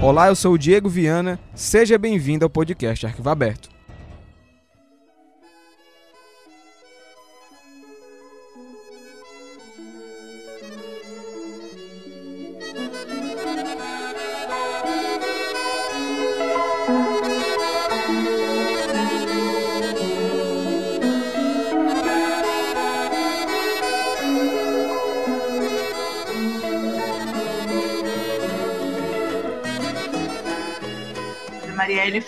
[0.00, 3.67] Olá, eu sou o Diego Viana, seja bem-vindo ao podcast Arquivo Aberto.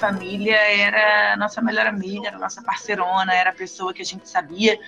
[0.00, 4.78] Família era nossa melhor amiga, era nossa parceirona, era a pessoa que a gente sabia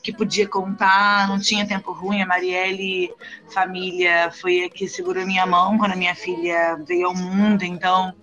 [0.00, 2.22] que podia contar, não tinha tempo ruim.
[2.22, 3.12] A Marielle
[3.52, 8.14] Família foi a que segurou minha mão quando a minha filha veio ao mundo, então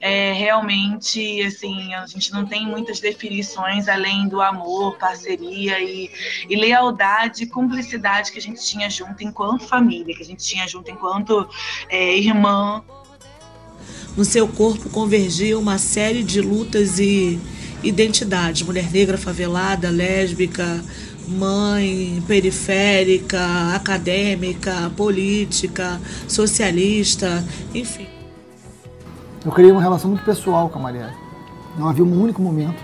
[0.00, 6.10] é, realmente, assim, a gente não tem muitas definições além do amor, parceria e,
[6.48, 10.90] e lealdade cumplicidade que a gente tinha junto enquanto família, que a gente tinha junto
[10.90, 11.48] enquanto
[11.88, 12.84] é, irmã,
[14.16, 17.38] no seu corpo convergia uma série de lutas e
[17.82, 20.82] identidades: mulher negra favelada, lésbica,
[21.28, 28.06] mãe periférica, acadêmica, política, socialista, enfim.
[29.44, 31.14] Eu criei uma relação muito pessoal com a Marielle.
[31.78, 32.82] Não havia um único momento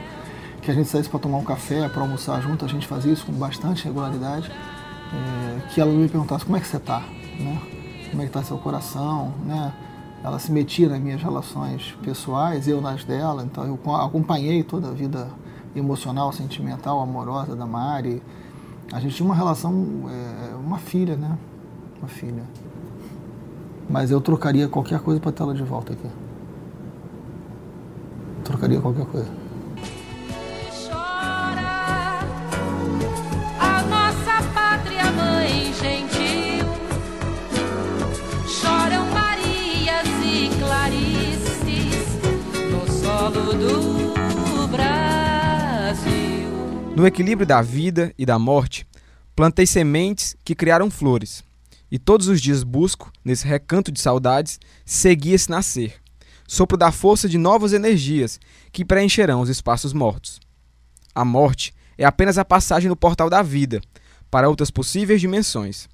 [0.60, 3.26] que a gente saísse para tomar um café, para almoçar junto, a gente fazia isso
[3.26, 7.00] com bastante regularidade, é, que ela me perguntasse como é que você está,
[7.40, 7.60] né?
[8.10, 9.72] como é que está seu coração, né?
[10.22, 14.92] Ela se metia nas minhas relações pessoais, eu nas dela, então eu acompanhei toda a
[14.92, 15.28] vida
[15.74, 18.22] emocional, sentimental, amorosa da Mari.
[18.92, 21.36] A gente tinha uma relação, é, uma filha, né?
[21.98, 22.44] Uma filha.
[23.88, 26.08] Mas eu trocaria qualquer coisa para ter ela de volta aqui.
[28.44, 29.41] Trocaria qualquer coisa.
[46.94, 48.86] No equilíbrio da vida e da morte,
[49.34, 51.42] plantei sementes que criaram flores.
[51.90, 55.94] E todos os dias busco, nesse recanto de saudades, seguir esse nascer.
[56.46, 58.38] Sopro da força de novas energias
[58.70, 60.38] que preencherão os espaços mortos.
[61.14, 63.80] A morte é apenas a passagem no portal da vida
[64.30, 65.88] para outras possíveis dimensões.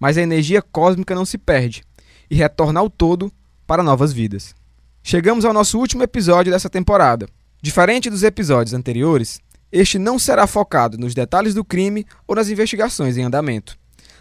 [0.00, 1.82] Mas a energia cósmica não se perde
[2.30, 3.30] e retorna ao todo
[3.66, 4.54] para novas vidas.
[5.02, 7.28] Chegamos ao nosso último episódio dessa temporada.
[7.60, 13.16] Diferente dos episódios anteriores, este não será focado nos detalhes do crime ou nas investigações
[13.16, 13.78] em andamento.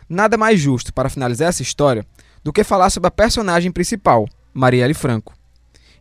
[0.10, 2.06] Nada mais justo para finalizar essa história
[2.44, 5.34] do que falar sobre a personagem principal, Marielle Franco.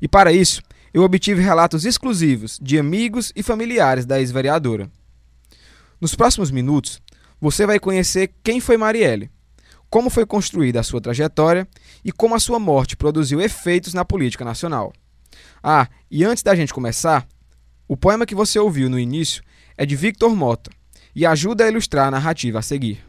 [0.00, 0.62] E para isso,
[0.92, 4.90] eu obtive relatos exclusivos de amigos e familiares da ex-vereadora.
[6.00, 7.00] Nos próximos minutos,
[7.40, 9.30] você vai conhecer quem foi Marielle,
[9.90, 11.66] como foi construída a sua trajetória
[12.04, 14.92] e como a sua morte produziu efeitos na política nacional.
[15.62, 17.26] Ah, e antes da gente começar,
[17.88, 19.42] o poema que você ouviu no início
[19.76, 20.70] é de Victor Mota
[21.14, 23.04] e ajuda a ilustrar a narrativa a seguir.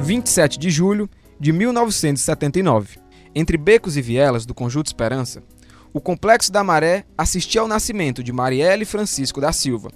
[0.00, 1.08] ...27 de julho
[1.38, 2.98] de 1979.
[3.34, 5.42] Entre becos e vielas do Conjunto Esperança,
[5.92, 9.90] o Complexo da Maré assistia ao nascimento de Marielle Francisco da Silva,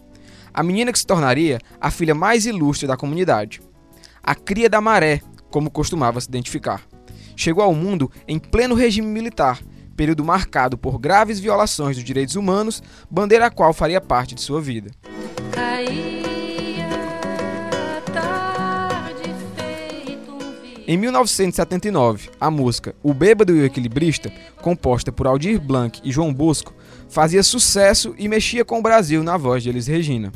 [0.52, 3.62] a menina que se tornaria a filha mais ilustre da comunidade.
[4.22, 6.82] A cria da maré, como costumava se identificar.
[7.42, 9.60] Chegou ao mundo em pleno regime militar,
[9.96, 12.80] período marcado por graves violações dos direitos humanos,
[13.10, 14.92] bandeira a qual faria parte de sua vida.
[20.86, 26.32] Em 1979, a música O Bêbado e o Equilibrista, composta por Aldir Blanc e João
[26.32, 26.72] Bosco,
[27.08, 30.30] fazia sucesso e mexia com o Brasil na voz de Elis Regina.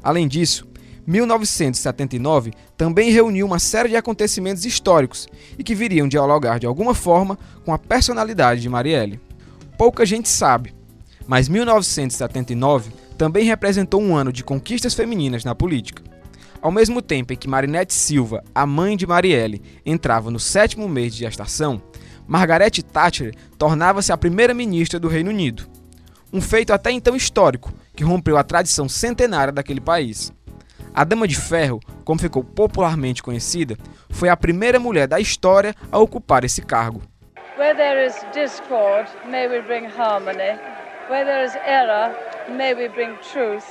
[0.00, 0.64] Além disso,
[1.10, 5.26] 1979 também reuniu uma série de acontecimentos históricos
[5.58, 9.18] e que viriam dialogar de alguma forma com a personalidade de Marielle.
[9.76, 10.72] Pouca gente sabe,
[11.26, 16.00] mas 1979 também representou um ano de conquistas femininas na política.
[16.62, 21.12] Ao mesmo tempo em que Marinette Silva, a mãe de Marielle, entrava no sétimo mês
[21.12, 21.82] de gestação,
[22.28, 25.66] Margaret Thatcher tornava-se a primeira ministra do Reino Unido
[26.32, 30.32] um feito até então histórico, que rompeu a tradição centenária daquele país.
[30.94, 33.76] A Dama de Ferro, como ficou popularmente conhecida,
[34.10, 37.02] foi a primeira mulher da história a ocupar esse cargo.
[37.56, 40.58] Where there is discord, may we bring harmony.
[41.08, 42.16] Where there is error,
[42.48, 43.66] may we bring truth.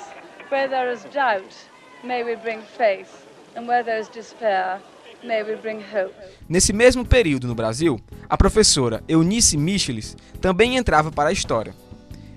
[0.52, 1.56] Where there is doubt,
[2.04, 3.10] may we bring faith.
[3.56, 4.80] And where there is despair,
[5.24, 6.14] may we bring hope.
[6.48, 11.74] Nesse mesmo período no Brasil, a professora Eunice Michelis também entrava para a história.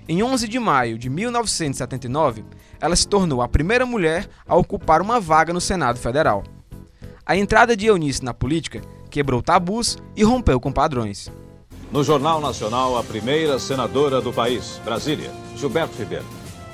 [0.07, 2.43] Em 11 de maio de 1979,
[2.83, 6.43] ela se tornou a primeira mulher a ocupar uma vaga no Senado Federal.
[7.25, 11.31] A entrada de Eunice na política quebrou tabus e rompeu com padrões.
[11.89, 16.25] No Jornal Nacional, a primeira senadora do país, Brasília, Gilberto Ribeiro.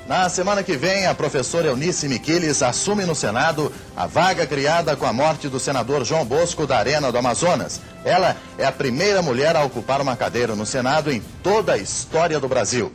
[0.08, 5.06] Na semana que vem, a professora Eunice Miquiles assume no Senado a vaga criada com
[5.06, 7.80] a morte do senador João Bosco da Arena do Amazonas.
[8.04, 12.40] Ela é a primeira mulher a ocupar uma cadeira no Senado em toda a história
[12.40, 12.90] do Brasil.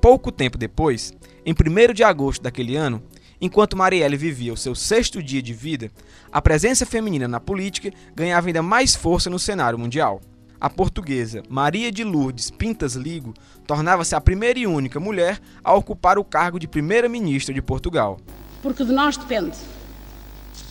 [0.00, 1.12] Pouco tempo depois,
[1.46, 3.00] em 1 de agosto daquele ano,
[3.40, 5.92] enquanto Marielle vivia o seu sexto dia de vida,
[6.32, 10.20] a presença feminina na política ganhava ainda mais força no cenário mundial.
[10.60, 13.32] A portuguesa Maria de Lourdes Pintas Ligo
[13.64, 18.18] tornava-se a primeira e única mulher a ocupar o cargo de primeira-ministra de Portugal.
[18.60, 19.56] Porque de nós depende.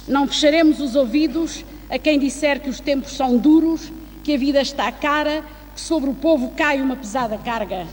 [0.06, 3.94] Não fecharemos os ouvidos a quem disser que os tempos são duros,
[4.26, 5.42] que a vida está cara,
[5.74, 7.88] que sobre o povo cai uma pesada carga.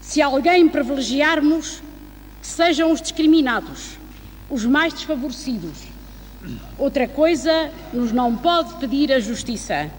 [0.00, 1.82] Se alguém privilegiarmos,
[2.40, 3.98] que sejam os discriminados,
[4.48, 5.90] os mais desfavorecidos.
[6.78, 9.90] Outra coisa nos não pode pedir a justiça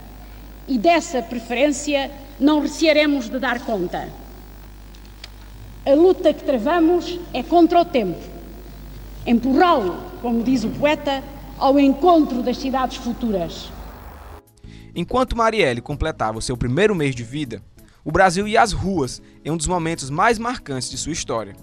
[0.68, 4.10] e dessa preferência não recearemos de dar conta.
[5.86, 8.20] A luta que travamos é contra o tempo.
[9.26, 11.24] Empurrá-lo, como diz o poeta,
[11.58, 13.72] ao encontro das cidades futuras.
[14.96, 17.62] Enquanto Marielle completava o seu primeiro mês de vida,
[18.04, 21.56] o Brasil ia às ruas em um dos momentos mais marcantes de sua história.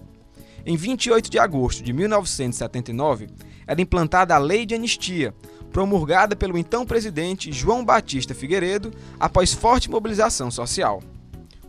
[0.65, 3.29] Em 28 de agosto de 1979,
[3.67, 5.35] era implantada a Lei de Anistia,
[5.73, 11.03] promulgada pelo então presidente João Batista Figueiredo após forte mobilização social.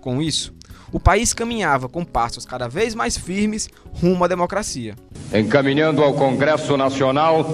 [0.02, 0.54] Com isso,
[0.92, 4.96] o país caminhava com passos cada vez mais firmes rumo à democracia.
[5.34, 7.46] Encaminhando ao Congresso Nacional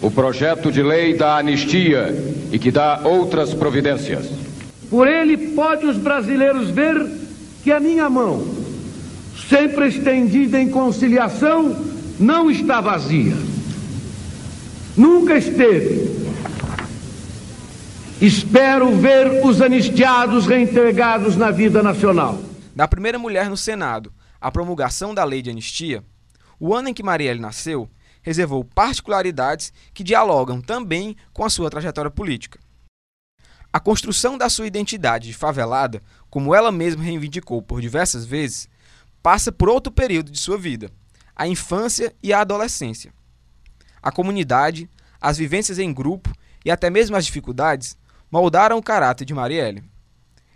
[0.00, 2.14] o projeto de lei da anistia
[2.52, 4.28] e que dá outras providências.
[4.88, 7.04] Por ele pode os brasileiros ver
[7.64, 8.42] que a minha mão,
[9.48, 11.76] sempre estendida em conciliação,
[12.18, 13.36] não está vazia
[14.98, 16.08] Nunca esteve.
[18.20, 22.36] Espero ver os anistiados reintegrados na vida nacional.
[22.74, 26.02] Da primeira mulher no Senado à promulgação da lei de anistia,
[26.58, 27.88] o ano em que Marielle nasceu
[28.22, 32.58] reservou particularidades que dialogam também com a sua trajetória política.
[33.72, 38.68] A construção da sua identidade de favelada, como ela mesma reivindicou por diversas vezes,
[39.22, 40.90] passa por outro período de sua vida,
[41.34, 43.12] a infância e a adolescência.
[44.02, 44.88] A comunidade,
[45.20, 46.32] as vivências em grupo
[46.64, 47.96] e até mesmo as dificuldades
[48.30, 49.82] moldaram o caráter de Marielle.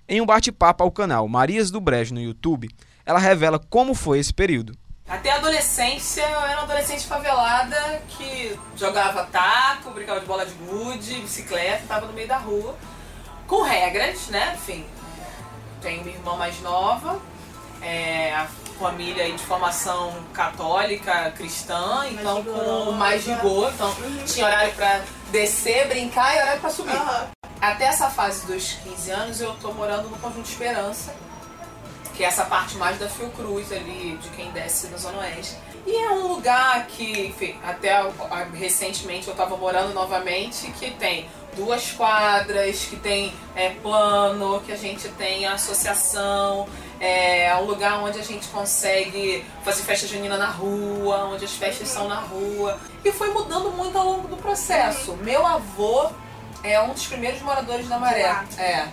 [0.09, 2.69] Em um bate-papo ao canal Marias do Brejo no YouTube,
[3.05, 4.77] ela revela como foi esse período.
[5.09, 10.55] Até a adolescência, eu era uma adolescente favelada que jogava taco, brincava de bola de
[10.55, 12.77] gude, bicicleta, estava no meio da rua,
[13.47, 14.55] com regras, né?
[14.55, 14.87] Enfim,
[15.81, 17.21] tenho uma irmã mais nova,
[17.83, 18.47] é, a
[18.79, 23.73] família de formação católica, cristã, então com mais rigor.
[23.75, 23.95] Então
[24.27, 26.97] tinha horário para descer, brincar e horário para subir.
[26.97, 27.27] Uhum.
[27.61, 31.15] Até essa fase dos 15 anos eu tô morando no Conjunto Esperança,
[32.15, 35.57] que é essa parte mais da Fiocruz ali, de quem desce na Zona Oeste.
[35.87, 38.05] E é um lugar que, enfim, até
[38.53, 44.77] recentemente eu estava morando novamente, que tem duas quadras, que tem é, plano, que a
[44.77, 46.69] gente tem associação,
[47.05, 51.89] é um lugar onde a gente consegue fazer festa junina na rua, onde as festas
[51.89, 52.79] são na rua.
[53.05, 55.17] E foi mudando muito ao longo do processo.
[55.17, 56.09] Meu avô
[56.63, 58.45] é um dos primeiros moradores da Maré.
[58.57, 58.87] É.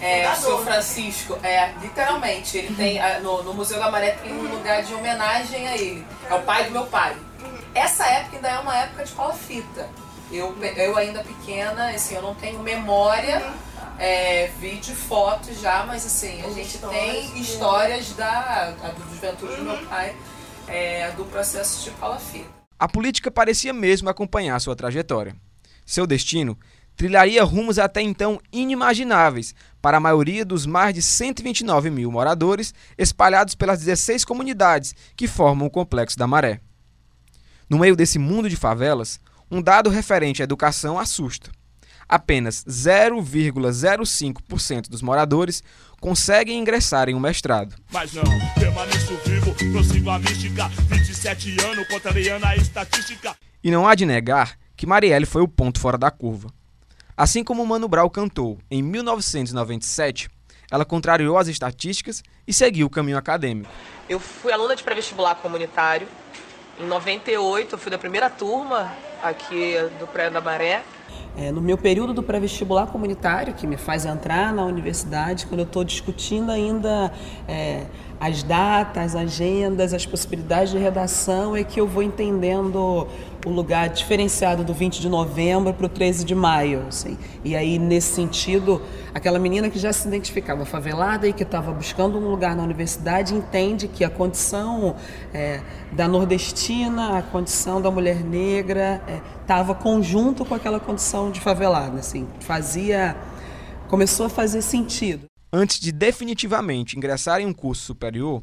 [0.00, 4.54] É, o seu Francisco, é, literalmente, ele tem, no, no Museu da Maré tem um
[4.54, 6.06] lugar de homenagem a ele.
[6.30, 7.14] É o pai do meu pai.
[7.74, 9.88] Essa época ainda é uma época de fita
[10.32, 13.42] Eu, eu ainda pequena, assim, eu não tenho memória
[14.00, 19.62] é, vídeo, foto já, mas assim, a gente tem histórias da, da do juventude do
[19.62, 19.86] meu uhum.
[19.86, 20.16] pai,
[20.66, 22.48] é, do processo de palafita.
[22.78, 25.36] A política parecia mesmo acompanhar sua trajetória.
[25.84, 26.58] Seu destino
[26.96, 33.54] trilharia rumos até então inimagináveis para a maioria dos mais de 129 mil moradores espalhados
[33.54, 36.60] pelas 16 comunidades que formam o Complexo da Maré.
[37.68, 41.50] No meio desse mundo de favelas, um dado referente à educação assusta
[42.10, 45.62] apenas 0,05% dos moradores
[46.00, 47.76] conseguem ingressar em um mestrado.
[47.92, 48.24] Mas não,
[48.58, 53.36] permaneço vivo, prossigo a mística, 27 anos, contrariando a estatística.
[53.62, 56.52] E não há de negar que Marielle foi o ponto fora da curva.
[57.16, 60.28] Assim como Mano Brown cantou em 1997,
[60.70, 63.70] ela contrariou as estatísticas e seguiu o caminho acadêmico.
[64.08, 66.08] Eu fui aluna de pré-vestibular comunitário.
[66.80, 68.90] Em 98, eu fui da primeira turma
[69.22, 70.82] aqui do Pré da Maré.
[71.36, 75.66] É, no meu período do pré-vestibular comunitário, que me faz entrar na universidade, quando eu
[75.66, 77.12] estou discutindo ainda
[77.48, 77.86] é,
[78.20, 83.08] as datas, as agendas, as possibilidades de redação, é que eu vou entendendo
[83.46, 86.84] o lugar diferenciado do 20 de novembro para o 13 de maio.
[86.86, 87.16] Assim.
[87.42, 88.82] E aí, nesse sentido,
[89.14, 93.34] aquela menina que já se identificava favelada e que estava buscando um lugar na universidade
[93.34, 94.96] entende que a condição
[95.32, 99.00] é, da nordestina, a condição da mulher negra,
[99.40, 101.98] estava é, conjunto com aquela condição de favelada.
[101.98, 103.16] Assim, fazia,
[103.88, 105.29] começou a fazer sentido.
[105.52, 108.42] Antes de definitivamente ingressar em um curso superior,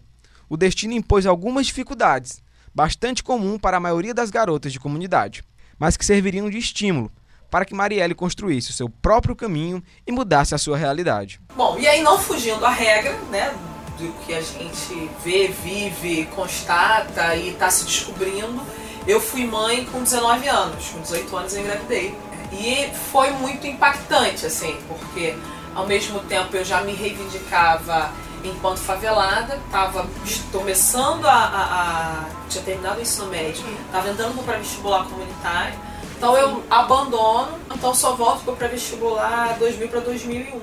[0.49, 2.41] o destino impôs algumas dificuldades,
[2.75, 5.41] bastante comum para a maioria das garotas de comunidade,
[5.79, 7.11] mas que serviriam de estímulo
[7.49, 11.39] para que Marielle construísse o seu próprio caminho e mudasse a sua realidade.
[11.55, 13.53] Bom, e aí não fugindo à regra, né,
[13.97, 18.61] do que a gente vê, vive, constata e está se descobrindo,
[19.07, 22.15] eu fui mãe com 19 anos, com 18 anos eu engravidei.
[22.51, 25.35] E foi muito impactante, assim, porque
[25.77, 28.11] ao mesmo tempo eu já me reivindicava
[28.43, 30.09] enquanto favelada, estava
[30.51, 35.77] começando a, a, a, tinha terminado o ensino médio, estava entrando para vestibular comunitário,
[36.17, 40.61] então eu abandono, então só volto para o pré-vestibular 2000 para 2001.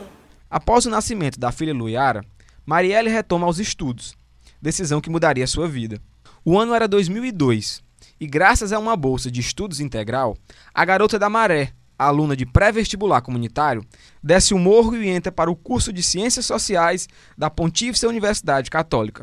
[0.50, 2.24] Após o nascimento da filha Luiara,
[2.66, 4.16] Marielle retoma os estudos,
[4.60, 6.00] decisão que mudaria sua vida.
[6.44, 7.84] O ano era 2002
[8.18, 10.36] e graças a uma bolsa de estudos integral,
[10.74, 13.84] a garota da Maré, aluna de pré-vestibular comunitário,
[14.22, 19.22] desce o morro e entra para o curso de Ciências Sociais da Pontífice Universidade Católica.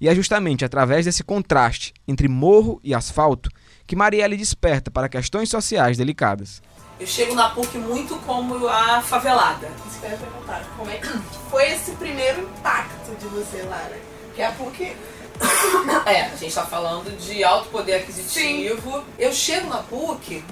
[0.00, 3.50] E é justamente através desse contraste entre morro e asfalto
[3.86, 6.62] que Marielle desperta para questões sociais delicadas.
[6.98, 9.68] Eu chego na PUC muito como a favelada.
[9.88, 10.64] Isso que eu ia perguntar.
[10.76, 11.08] Como é que
[11.50, 13.98] foi esse primeiro impacto de você, Lara?
[14.34, 14.84] Que a PUC
[16.06, 18.98] é, a gente está falando de alto poder aquisitivo.
[18.98, 19.04] Sim.
[19.18, 20.44] Eu chego na PUC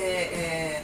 [0.00, 0.82] é, é,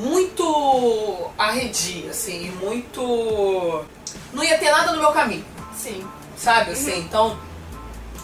[0.00, 3.84] muito arredia, assim, muito.
[4.32, 5.44] Não ia ter nada no meu caminho.
[5.74, 6.06] Sim.
[6.36, 6.98] Sabe, assim, uhum.
[6.98, 7.38] então.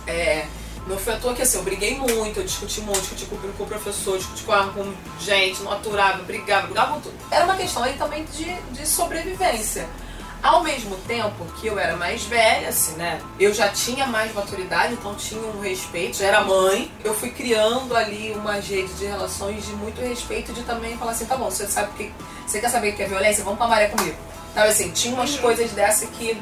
[0.06, 0.46] É,
[0.86, 3.62] não foi à toa que assim, eu briguei muito, eu discuti muito, discuti com, com
[3.62, 7.14] o professor, discuti com, com gente, não aturava, brigava, brigava com tudo.
[7.30, 9.88] Era uma questão aí também de, de sobrevivência.
[10.42, 13.20] Ao mesmo tempo que eu era mais velha, assim, né?
[13.38, 16.90] Eu já tinha mais maturidade, então tinha um respeito, já era mãe.
[17.04, 21.26] Eu fui criando ali uma rede de relações de muito respeito, de também falar assim,
[21.26, 22.12] tá bom, você sabe que.
[22.44, 23.44] Você quer saber o que é violência?
[23.44, 24.16] Vamos pra maré comigo.
[24.50, 26.36] Então, assim, tinha umas coisas dessa que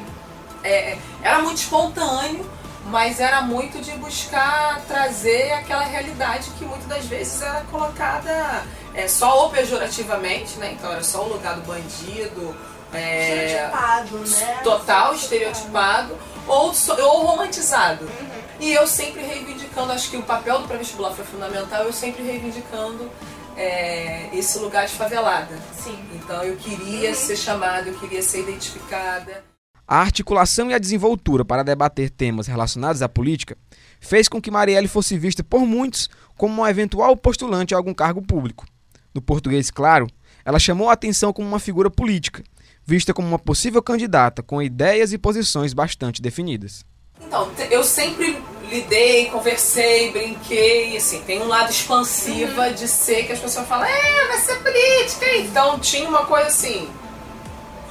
[0.63, 2.43] é, é, era muito espontâneo,
[2.85, 9.07] mas era muito de buscar trazer aquela realidade que muitas das vezes era colocada é,
[9.07, 10.75] só ou pejorativamente, né?
[10.77, 12.55] Então era só o lugar do bandido
[12.93, 14.59] é, estereotipado, né?
[14.63, 16.17] Total estereotipado
[16.47, 18.05] ou, ou romantizado.
[18.05, 18.41] Uhum.
[18.59, 23.09] E eu sempre reivindicando, acho que o papel do pré-vestibular foi fundamental, eu sempre reivindicando
[23.55, 25.57] é, esse lugar de favelada.
[25.73, 25.97] Sim.
[26.13, 27.15] Então eu queria uhum.
[27.15, 29.43] ser chamada, eu queria ser identificada.
[29.87, 33.57] A articulação e a desenvoltura para debater temas relacionados à política
[33.99, 38.21] fez com que Marielle fosse vista por muitos como uma eventual postulante a algum cargo
[38.21, 38.65] público.
[39.13, 40.07] No português, claro,
[40.45, 42.41] ela chamou a atenção como uma figura política,
[42.85, 46.85] vista como uma possível candidata com ideias e posições bastante definidas.
[47.19, 52.73] Então, eu sempre lidei, conversei, brinquei, assim, tem um lado expansiva uhum.
[52.73, 55.37] de ser que as pessoas falam, é, vai ser política.
[55.37, 56.89] Então tinha uma coisa assim,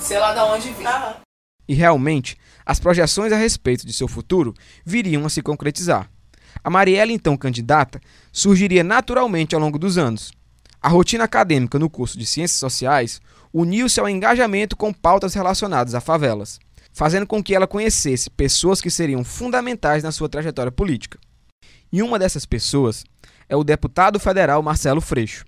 [0.00, 0.86] sei lá de onde vir.
[0.86, 1.14] Uhum.
[1.68, 4.54] E realmente, as projeções a respeito de seu futuro
[4.84, 6.10] viriam a se concretizar.
[6.64, 8.00] A Marielle, então candidata,
[8.32, 10.32] surgiria naturalmente ao longo dos anos.
[10.82, 13.20] A rotina acadêmica no curso de Ciências Sociais
[13.52, 16.58] uniu-se ao engajamento com pautas relacionadas a favelas,
[16.92, 21.18] fazendo com que ela conhecesse pessoas que seriam fundamentais na sua trajetória política.
[21.92, 23.04] E uma dessas pessoas
[23.48, 25.44] é o deputado federal Marcelo Freixo.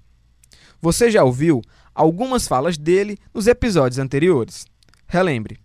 [0.80, 1.62] Você já ouviu
[1.94, 4.66] algumas falas dele nos episódios anteriores.
[5.06, 5.60] Relembre.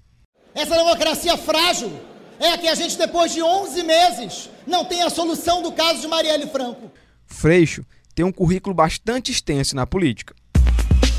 [0.53, 1.91] Essa democracia frágil
[2.39, 6.01] é a que a gente, depois de 11 meses, não tem a solução do caso
[6.01, 6.91] de Marielle Franco.
[7.25, 10.35] Freixo tem um currículo bastante extenso na política.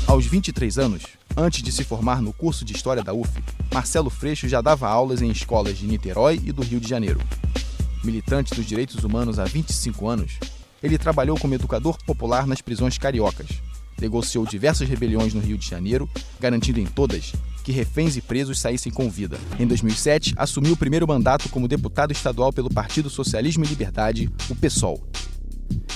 [0.09, 1.03] Aos 23 anos,
[1.37, 3.29] antes de se formar no curso de História da UF,
[3.71, 7.21] Marcelo Freixo já dava aulas em escolas de Niterói e do Rio de Janeiro.
[8.03, 10.39] Militante dos direitos humanos há 25 anos,
[10.81, 13.49] ele trabalhou como educador popular nas prisões cariocas.
[14.01, 18.91] Negociou diversas rebeliões no Rio de Janeiro, garantindo em todas que reféns e presos saíssem
[18.91, 19.37] com vida.
[19.59, 24.55] Em 2007, assumiu o primeiro mandato como deputado estadual pelo Partido Socialismo e Liberdade, o
[24.55, 25.07] PSOL,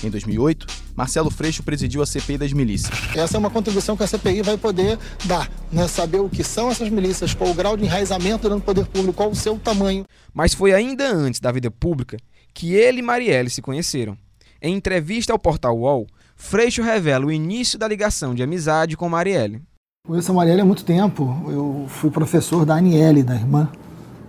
[0.04, 2.94] em 2008, Marcelo Freixo presidiu a CPI das milícias.
[3.16, 5.88] Essa é uma contribuição que a CPI vai poder dar, né?
[5.88, 9.30] saber o que são essas milícias, qual o grau de enraizamento no poder público, qual
[9.30, 10.06] o seu tamanho.
[10.34, 12.18] Mas foi ainda antes da vida pública
[12.54, 14.18] que ele e Marielle se conheceram.
[14.62, 19.62] Em entrevista ao portal UOL, Freixo revela o início da ligação de amizade com Marielle.
[20.06, 21.44] Conheço a Marielle há muito tempo.
[21.48, 23.70] Eu fui professor da Aniele, da irmã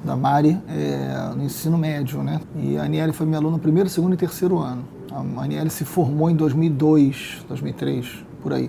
[0.04, 2.40] da Mari é, no ensino médio, né?
[2.56, 4.84] E a Aniele foi minha aluna no primeiro, segundo e terceiro ano.
[5.14, 8.68] A Aniele se formou em 2002, 2003, por aí.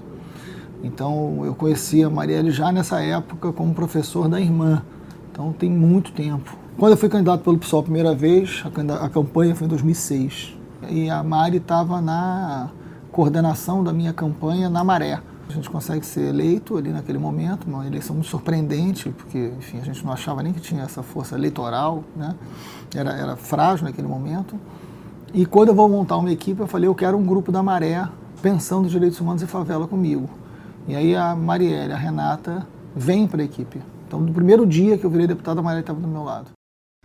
[0.83, 4.83] Então eu conheci a Marielle já nessa época como professor da irmã.
[5.31, 6.55] Então tem muito tempo.
[6.77, 10.55] Quando eu fui candidato pelo PSOL a primeira vez, a, a campanha foi em 2006.
[10.87, 12.69] E a Mari estava na
[13.11, 15.19] coordenação da minha campanha na Maré.
[15.49, 19.83] A gente consegue ser eleito ali naquele momento, uma eleição muito surpreendente, porque enfim, a
[19.83, 22.35] gente não achava nem que tinha essa força eleitoral, né?
[22.93, 24.59] era, era frágil naquele momento.
[25.35, 28.07] E quando eu vou montar uma equipe, eu falei, eu quero um grupo da Maré
[28.41, 30.29] pensando os direitos humanos e favela comigo.
[30.87, 32.65] E aí a Marielle, a Renata,
[32.95, 33.81] vem para a equipe.
[34.07, 36.51] Então, no primeiro dia que eu virei deputada, a Marielle estava do meu lado.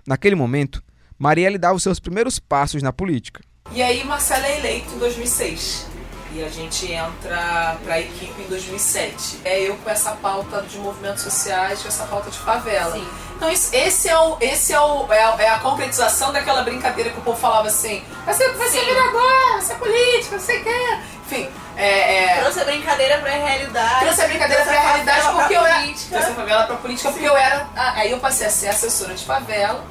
[0.07, 0.81] Naquele momento,
[1.19, 3.43] Marielle dava os seus primeiros passos na política.
[3.73, 5.90] E aí Marcelo é eleito em 2006.
[6.33, 9.41] E a gente entra para a equipe em 2007.
[9.45, 12.93] É eu com essa pauta de movimentos sociais, com essa pauta de favela.
[12.93, 13.09] Sim.
[13.37, 17.19] Então esse é, o, esse é, o, é, a, é a concretização daquela brincadeira que
[17.19, 20.63] o povo falava assim: vai ser, vai ser vereador, vai ser político, não sei o
[20.63, 20.99] quê.
[21.27, 22.41] Enfim, é, é...
[22.41, 24.01] Trouxe a brincadeira pra realidade.
[24.01, 25.83] Trouxe a brincadeira pra realidade porque eu era.
[25.83, 27.15] Trouxe a favela pra política Sim.
[27.15, 27.69] porque eu era.
[27.75, 29.85] Aí eu passei a ser assessora de favela.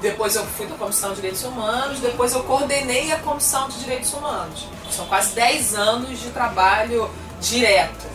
[0.00, 4.12] Depois eu fui da Comissão de Direitos Humanos, depois eu coordenei a Comissão de Direitos
[4.12, 4.68] Humanos.
[4.90, 8.06] São quase 10 anos de trabalho direto.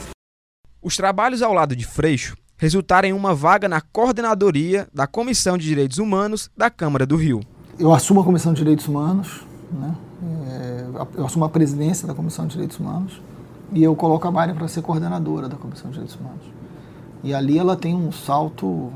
[0.81, 5.65] Os trabalhos ao lado de Freixo resultaram em uma vaga na coordenadoria da Comissão de
[5.65, 7.41] Direitos Humanos da Câmara do Rio.
[7.77, 9.95] Eu assumo a Comissão de Direitos Humanos, né?
[10.47, 10.85] É,
[11.15, 13.21] eu assumo a presidência da Comissão de Direitos Humanos
[13.71, 16.43] e eu coloco a Mari para ser coordenadora da Comissão de Direitos Humanos.
[17.23, 18.91] E ali ela tem um salto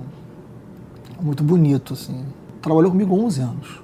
[1.21, 2.25] muito bonito, assim.
[2.61, 3.81] Trabalhou comigo 11 anos.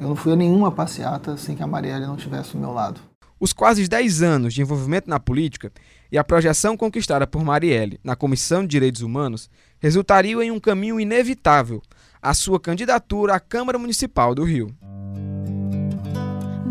[0.00, 3.00] Eu não fui a nenhuma passeata sem que a Marielle não estivesse ao meu lado.
[3.38, 5.70] Os quase 10 anos de envolvimento na política
[6.10, 10.98] e a projeção conquistada por Marielle na Comissão de Direitos Humanos resultariam em um caminho
[10.98, 11.82] inevitável,
[12.20, 14.74] a sua candidatura à Câmara Municipal do Rio.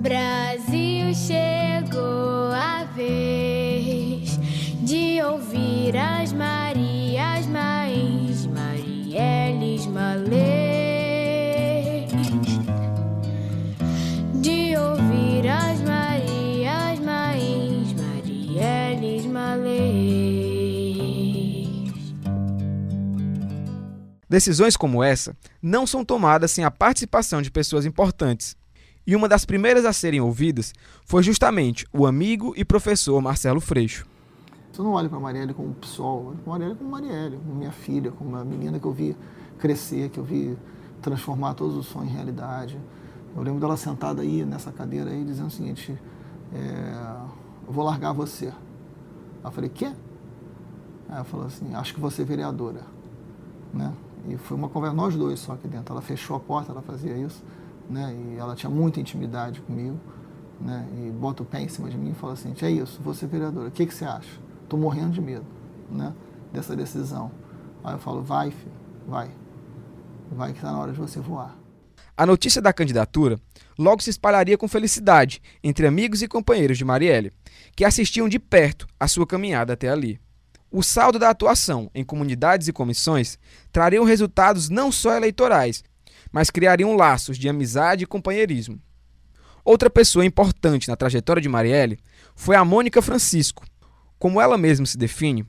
[0.01, 4.40] Brasil chegou a vez
[4.83, 10.75] de ouvir as Marias Mães, Marielles Malês,
[24.36, 28.58] Decisões como essa não são tomadas sem a participação de pessoas importantes
[29.08, 30.74] e uma das primeiras a serem ouvidas
[31.06, 34.06] foi justamente o amigo e professor Marcelo Freixo.
[34.78, 38.12] Eu não olho para Marielle como eu olho para Marielle como Marielle, como minha filha,
[38.12, 39.16] como uma menina que eu vi
[39.58, 40.58] crescer, que eu vi
[41.02, 42.78] transformar todos os sonhos em realidade.
[43.34, 45.98] Eu lembro dela sentada aí nessa cadeira aí dizendo o seguinte,
[46.54, 46.94] é,
[47.66, 48.52] eu vou largar você.
[49.42, 49.94] eu falei, quê?
[51.08, 52.82] Ela falou assim, acho que você é vereadora.
[53.74, 53.94] Né?
[54.27, 55.94] E foi uma conversa, nós dois só aqui dentro.
[55.94, 57.44] Ela fechou a porta, ela fazia isso
[57.90, 58.16] né?
[58.16, 60.00] E ela tinha muita intimidade comigo,
[60.59, 60.88] né?
[60.98, 63.68] E bota o pé em cima de mim e fala assim: é isso, você vereadora,
[63.68, 64.40] o que, que você acha?
[64.64, 65.46] Estou morrendo de medo,
[65.90, 66.14] né?
[66.51, 67.31] Dessa decisão.
[67.83, 68.72] Aí eu falo: vai, filho,
[69.07, 69.29] vai.
[70.31, 71.55] Vai que está na hora de você voar.
[72.18, 73.40] A notícia da candidatura
[73.77, 77.31] logo se espalharia com felicidade entre amigos e companheiros de Marielle,
[77.75, 80.20] que assistiam de perto a sua caminhada até ali.
[80.77, 83.40] O saldo da atuação em comunidades e comissões
[83.72, 85.81] trariam resultados não só eleitorais,
[86.33, 88.77] mas criariam laços de amizade e companheirismo.
[89.64, 91.98] Outra pessoa importante na trajetória de Marielle
[92.35, 93.64] foi a Mônica Francisco.
[94.20, 95.48] Como ela mesma se define,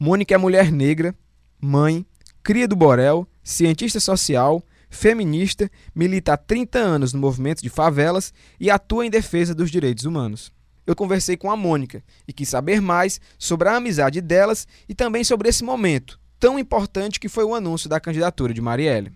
[0.00, 1.14] Mônica é mulher negra,
[1.60, 2.04] mãe,
[2.42, 8.68] cria do Borel, cientista social, feminista, milita há 30 anos no movimento de favelas e
[8.68, 10.50] atua em defesa dos direitos humanos.
[10.86, 15.24] Eu conversei com a Mônica e quis saber mais sobre a amizade delas e também
[15.24, 19.10] sobre esse momento tão importante que foi o anúncio da candidatura de Marielle.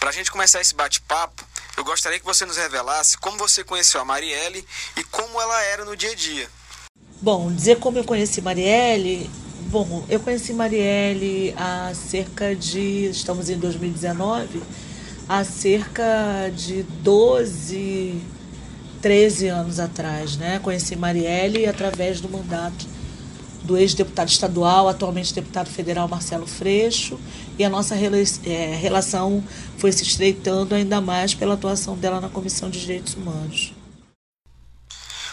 [0.00, 1.44] Para a gente começar esse bate-papo,
[1.76, 5.84] eu gostaria que você nos revelasse como você conheceu a Marielle e como ela era
[5.84, 6.48] no dia a dia.
[7.20, 9.30] Bom, dizer como eu conheci Marielle.
[9.68, 13.10] Bom, eu conheci Marielle há cerca de.
[13.10, 14.62] Estamos em 2019,
[15.28, 18.20] há cerca de 12,
[19.00, 20.58] 13 anos atrás, né?
[20.58, 22.86] Conheci Marielle através do mandato
[23.62, 27.20] do ex-deputado estadual, atualmente deputado federal Marcelo Freixo,
[27.58, 29.46] e a nossa é, relação
[29.78, 33.74] foi se estreitando ainda mais pela atuação dela na Comissão de Direitos Humanos.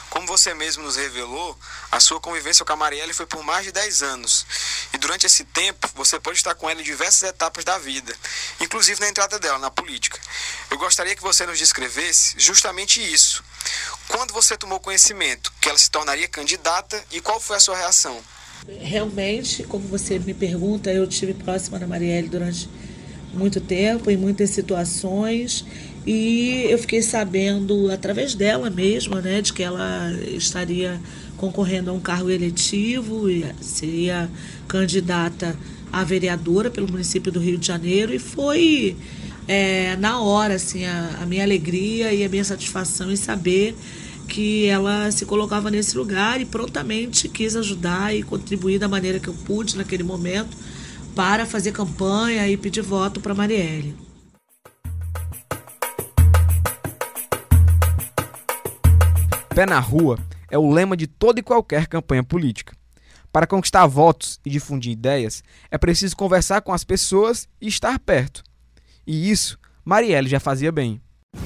[0.09, 1.57] Como você mesmo nos revelou,
[1.91, 4.45] a sua convivência com a Marielle foi por mais de 10 anos.
[4.93, 8.15] E durante esse tempo, você pode estar com ela em diversas etapas da vida,
[8.59, 10.19] inclusive na entrada dela na política.
[10.71, 13.43] Eu gostaria que você nos descrevesse justamente isso.
[14.07, 18.17] Quando você tomou conhecimento que ela se tornaria candidata e qual foi a sua reação?
[18.81, 22.69] Realmente, como você me pergunta, eu tive próxima da Marielle durante
[23.33, 25.65] muito tempo, em muitas situações,
[26.05, 30.99] e eu fiquei sabendo através dela mesma, né, de que ela estaria
[31.35, 34.29] concorrendo a um cargo eletivo e seria
[34.67, 35.57] candidata
[35.91, 38.97] a vereadora pelo município do Rio de Janeiro e foi
[39.47, 43.75] é, na hora assim a, a minha alegria e a minha satisfação em saber
[44.27, 49.29] que ela se colocava nesse lugar e prontamente quis ajudar e contribuir da maneira que
[49.29, 50.55] eu pude naquele momento
[51.15, 53.95] para fazer campanha e pedir voto para Marielle.
[59.55, 60.19] Pé na rua
[60.51, 62.75] é o lema de toda e qualquer campanha política.
[63.31, 68.43] Para conquistar votos e difundir ideias, é preciso conversar com as pessoas e estar perto.
[69.07, 71.01] E isso Marielle já fazia bem.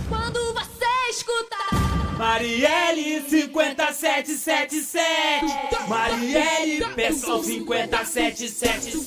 [0.09, 5.45] Quando você escutar Marielle 5777
[5.87, 8.97] Marielle Pessoal 5777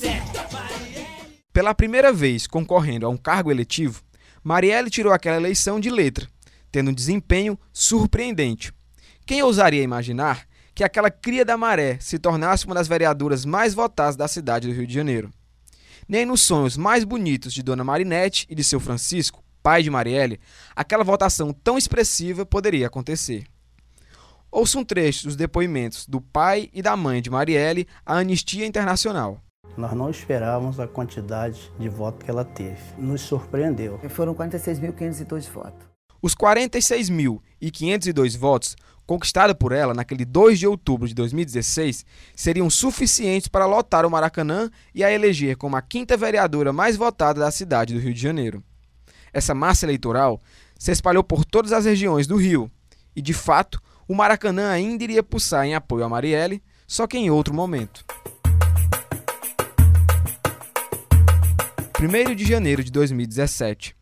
[1.53, 4.01] Pela primeira vez concorrendo a um cargo eletivo,
[4.45, 6.29] Marielle tirou aquela eleição de letra,
[6.71, 8.73] tendo um desempenho surpreendente.
[9.27, 14.15] Quem ousaria imaginar que aquela cria da maré se tornasse uma das vereadoras mais votadas
[14.15, 15.33] da cidade do Rio de Janeiro?
[16.09, 20.39] Nem nos sonhos mais bonitos de Dona Marinette e de seu Francisco, pai de Marielle,
[20.77, 23.47] aquela votação tão expressiva poderia acontecer.
[24.51, 29.41] Ouça um trecho dos depoimentos do pai e da mãe de Marielle à Anistia Internacional.
[29.77, 32.79] Nós não esperávamos a quantidade de votos que ela teve.
[32.97, 33.99] Nos surpreendeu.
[34.11, 35.89] Foram 46.502 votos.
[36.23, 43.67] Os 46.502 votos conquistados por ela naquele 2 de outubro de 2016 seriam suficientes para
[43.67, 48.01] lotar o Maracanã e a eleger como a quinta vereadora mais votada da cidade do
[48.01, 48.63] Rio de Janeiro.
[49.33, 50.41] Essa massa eleitoral
[50.79, 52.71] se espalhou por todas as regiões do Rio
[53.15, 57.31] e, de fato, o Maracanã ainda iria pulsar em apoio a Marielle, só que em
[57.31, 58.05] outro momento.
[62.01, 63.97] 1 de janeiro de 2017.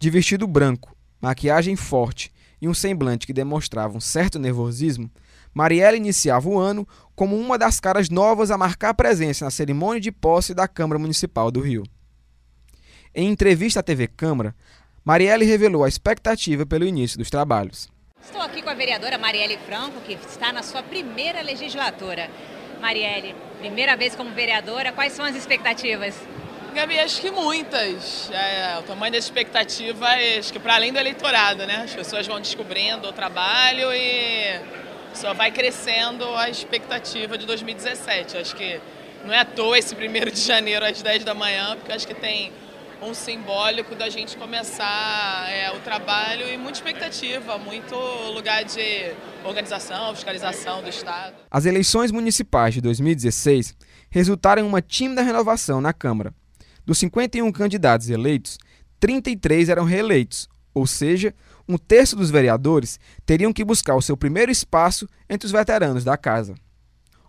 [0.00, 5.10] De vestido branco, maquiagem forte e um semblante que demonstrava um certo nervosismo,
[5.54, 10.12] Marielle iniciava o ano como uma das caras novas a marcar presença na cerimônia de
[10.12, 11.84] posse da Câmara Municipal do Rio.
[13.14, 14.54] Em entrevista à TV Câmara,
[15.04, 17.88] Marielle revelou a expectativa pelo início dos trabalhos.
[18.22, 22.30] Estou aqui com a vereadora Marielle Franco, que está na sua primeira legislatura.
[22.80, 26.14] Marielle, primeira vez como vereadora, quais são as expectativas?
[26.74, 28.30] Gabi, acho que muitas.
[28.30, 30.06] É, o tamanho da expectativa,
[30.38, 31.82] acho que para além do eleitorado, né?
[31.84, 34.60] As pessoas vão descobrindo o trabalho e
[35.14, 38.36] só vai crescendo a expectativa de 2017.
[38.36, 38.80] Acho que
[39.24, 42.14] não é à toa esse primeiro de janeiro às 10 da manhã, porque acho que
[42.14, 42.52] tem
[43.00, 47.94] um simbólico da gente começar é, o trabalho e muita expectativa, muito
[48.32, 49.12] lugar de
[49.44, 51.34] organização, fiscalização do Estado.
[51.50, 53.76] As eleições municipais de 2016
[54.10, 56.34] resultaram em uma tímida renovação na Câmara.
[56.88, 58.56] Dos 51 candidatos eleitos,
[58.98, 61.34] 33 eram reeleitos, ou seja,
[61.68, 66.16] um terço dos vereadores teriam que buscar o seu primeiro espaço entre os veteranos da
[66.16, 66.54] casa.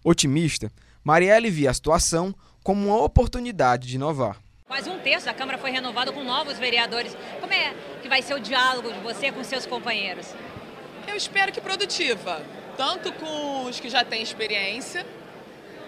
[0.02, 0.72] Otimista,
[1.04, 4.38] Marielle via a situação como uma oportunidade de inovar.
[4.66, 7.14] Quase um terço da Câmara foi renovado com novos vereadores.
[7.42, 10.28] Como é que vai ser o diálogo de você com seus companheiros?
[11.06, 12.42] Eu espero que produtiva,
[12.78, 15.06] tanto com os que já têm experiência,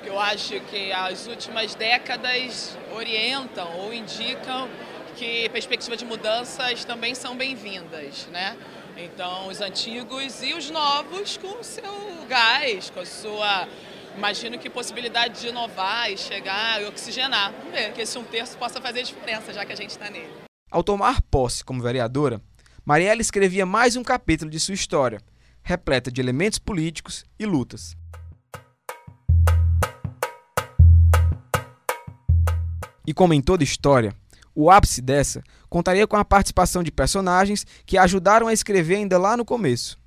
[0.04, 4.70] eu acho que as últimas décadas orientam ou indicam
[5.16, 8.58] que perspectivas de mudanças também são bem-vindas, né?
[8.98, 13.68] Então, os antigos e os novos com o seu gás, com a sua
[14.16, 17.52] imagino que possibilidade de inovar e chegar e oxigenar.
[17.52, 20.30] Vamos ver que esse um terço possa fazer diferença, já que a gente está nele.
[20.70, 22.42] Ao tomar posse como vereadora,
[22.86, 25.22] Marielle escrevia mais um capítulo de sua história,
[25.64, 27.96] repleta de elementos políticos e lutas.
[33.06, 34.16] E como em toda história,
[34.54, 39.38] o ápice dessa contaria com a participação de personagens que ajudaram a escrever ainda lá
[39.38, 39.98] no começo.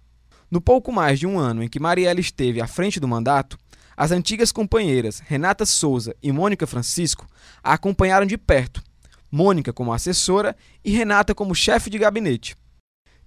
[0.51, 3.59] No pouco mais de um ano em que Marielle esteve à frente do mandato,
[3.97, 7.27] as antigas companheiras Renata Souza e Mônica Francisco
[7.63, 8.83] a acompanharam de perto,
[9.31, 12.57] Mônica como assessora e Renata como chefe de gabinete.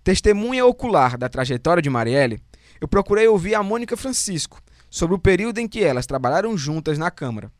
[0.04, 2.42] Testemunha ocular da trajetória de Marielle,
[2.80, 7.12] eu procurei ouvir a Mônica Francisco sobre o período em que elas trabalharam juntas na
[7.12, 7.52] Câmara.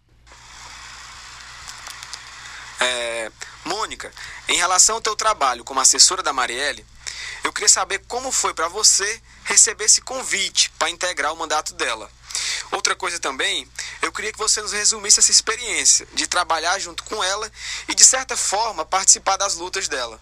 [2.80, 3.30] É,
[3.88, 4.12] Mônica,
[4.50, 6.86] em relação ao teu trabalho como assessora da Marielle,
[7.42, 12.12] eu queria saber como foi para você receber esse convite para integrar o mandato dela.
[12.70, 13.66] Outra coisa também,
[14.02, 17.50] eu queria que você nos resumisse essa experiência de trabalhar junto com ela
[17.88, 20.20] e, de certa forma, participar das lutas dela.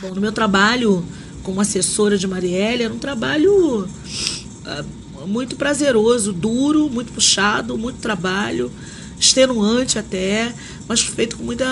[0.00, 1.06] Bom, no meu trabalho
[1.44, 8.72] como assessora de Marielle, era um trabalho uh, muito prazeroso, duro, muito puxado, muito trabalho,
[9.20, 10.52] extenuante até,
[10.88, 11.66] mas feito com muita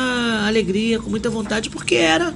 [0.46, 2.34] alegria, com muita vontade, porque era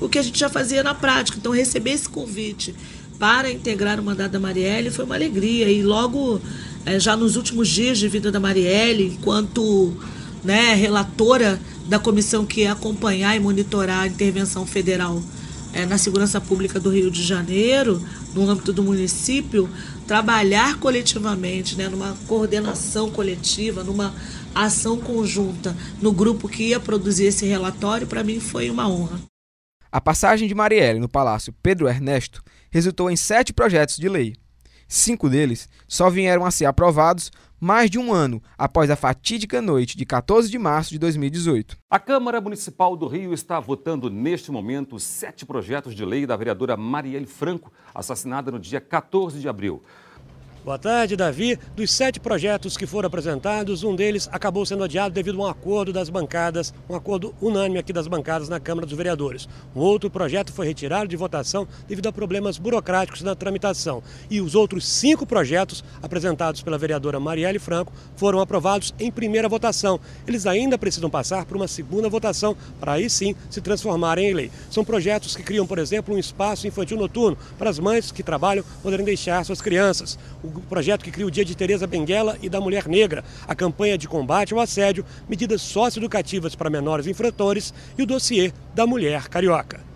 [0.00, 1.38] o que a gente já fazia na prática.
[1.38, 2.74] Então, receber esse convite
[3.18, 5.70] para integrar o mandato da Marielle foi uma alegria.
[5.70, 6.40] E logo,
[6.84, 9.96] é, já nos últimos dias de vida da Marielle, enquanto
[10.42, 15.22] né, relatora da comissão que ia acompanhar e monitorar a intervenção federal
[15.72, 18.02] é, na segurança pública do Rio de Janeiro,
[18.34, 19.68] no âmbito do município,
[20.06, 24.14] trabalhar coletivamente, né, numa coordenação coletiva, numa
[24.54, 29.20] ação conjunta no grupo que ia produzir esse relatório, para mim foi uma honra.
[29.90, 34.34] A passagem de Marielle no Palácio Pedro Ernesto resultou em sete projetos de lei.
[34.88, 37.30] Cinco deles só vieram a ser aprovados
[37.62, 41.78] mais de um ano após a fatídica noite de 14 de março de 2018.
[41.88, 46.76] A Câmara Municipal do Rio está votando neste momento sete projetos de lei da vereadora
[46.76, 49.80] Marielle Franco, assassinada no dia 14 de abril.
[50.64, 51.58] Boa tarde, Davi.
[51.74, 55.92] Dos sete projetos que foram apresentados, um deles acabou sendo adiado devido a um acordo
[55.92, 59.48] das bancadas, um acordo unânime aqui das bancadas na Câmara dos Vereadores.
[59.74, 64.04] Um outro projeto foi retirado de votação devido a problemas burocráticos na tramitação.
[64.30, 69.98] E os outros cinco projetos apresentados pela vereadora Marielle Franco foram aprovados em primeira votação.
[70.28, 74.50] Eles ainda precisam passar por uma segunda votação para aí sim se transformarem em lei.
[74.70, 78.64] São projetos que criam, por exemplo, um espaço infantil noturno para as mães que trabalham
[78.80, 80.16] poderem deixar suas crianças.
[80.40, 83.96] O projeto que cria o Dia de Teresa Benguela e da Mulher Negra, a campanha
[83.96, 89.91] de combate ao assédio, medidas socioeducativas para menores infratores e o dossiê da Mulher Carioca.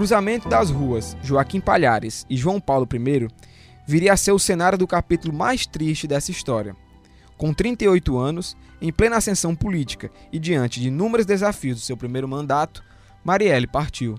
[0.00, 3.28] Cruzamento das ruas Joaquim Palhares e João Paulo I
[3.86, 6.74] viria a ser o cenário do capítulo mais triste dessa história.
[7.36, 12.26] Com 38 anos, em plena ascensão política e diante de inúmeros desafios do seu primeiro
[12.26, 12.82] mandato,
[13.22, 14.18] Marielle partiu.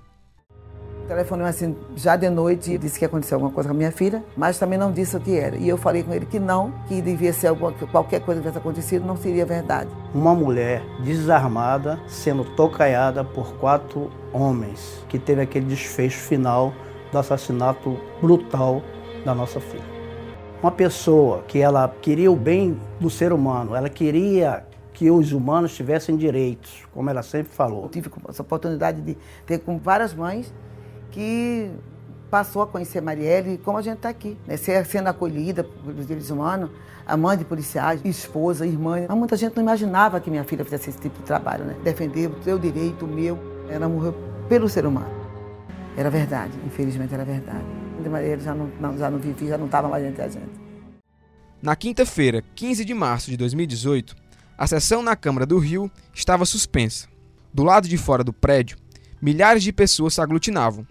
[1.08, 4.58] Telefonou assim já de noite disse que aconteceu alguma coisa com a minha filha, mas
[4.58, 5.56] também não disse o que era.
[5.58, 8.60] E eu falei com ele que não, que devia ser alguma, qualquer coisa que tivesse
[8.60, 9.90] acontecido, não seria verdade.
[10.14, 16.74] Uma mulher desarmada sendo tocaiada por quatro homens, que teve aquele desfecho final
[17.12, 18.82] do assassinato brutal
[19.26, 19.84] da nossa filha.
[20.62, 25.76] Uma pessoa que ela queria o bem do ser humano, ela queria que os humanos
[25.76, 27.84] tivessem direitos, como ela sempre falou.
[27.84, 30.54] Eu tive essa oportunidade de ter com várias mães
[31.12, 31.70] que
[32.30, 34.56] passou a conhecer Marielle como a gente está aqui, né?
[34.58, 36.70] sendo acolhida pelos direitos humanos,
[37.06, 39.06] a mãe de policiais, esposa, irmã.
[39.08, 41.76] Mas muita gente não imaginava que minha filha fizesse esse tipo de trabalho, né?
[41.84, 43.38] defender o seu direito, o meu.
[43.70, 44.16] Ela morreu
[44.48, 45.22] pelo ser humano.
[45.98, 47.66] Era verdade, infelizmente era verdade.
[48.04, 50.50] A Marielle já não, não, já não vivia, já não estava mais entre a gente.
[51.62, 54.16] Na quinta-feira, 15 de março de 2018,
[54.58, 57.08] a sessão na Câmara do Rio estava suspensa.
[57.54, 58.78] Do lado de fora do prédio,
[59.22, 60.88] milhares de pessoas se aglutinavam,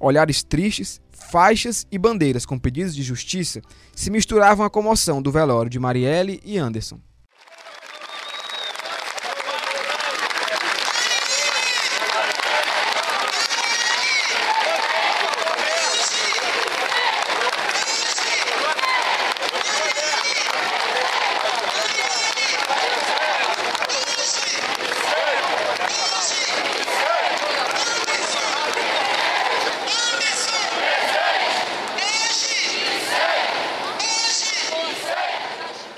[0.00, 3.60] Olhares tristes, faixas e bandeiras com pedidos de justiça
[3.94, 6.98] se misturavam à comoção do velório de Marielle e Anderson.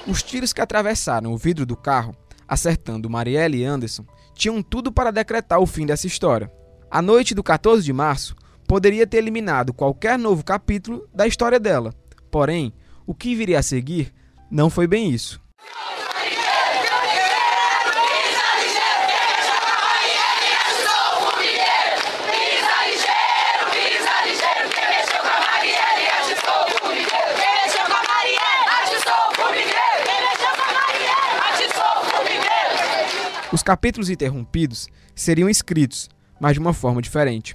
[0.05, 2.17] Os tiros que atravessaram o vidro do carro,
[2.49, 6.51] acertando Marielle e Anderson, tinham tudo para decretar o fim dessa história.
[6.91, 8.35] A noite do 14 de março
[8.67, 11.95] poderia ter eliminado qualquer novo capítulo da história dela.
[12.31, 12.73] Porém,
[13.07, 14.15] o que viria a seguir
[14.51, 15.43] não foi bem isso.
[33.63, 37.55] Os capítulos interrompidos seriam escritos, mas de uma forma diferente.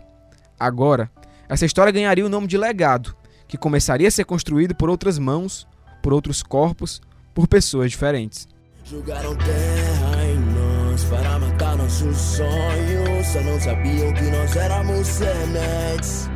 [0.58, 1.12] Agora,
[1.50, 3.14] essa história ganharia o nome de legado,
[3.46, 5.68] que começaria a ser construído por outras mãos,
[6.02, 7.02] por outros corpos,
[7.36, 8.48] por pessoas diferentes.
[8.86, 13.28] Jogaram terra em nós para matar nossos sonhos.
[13.28, 16.30] Só não sabiam que nós éramos sementes.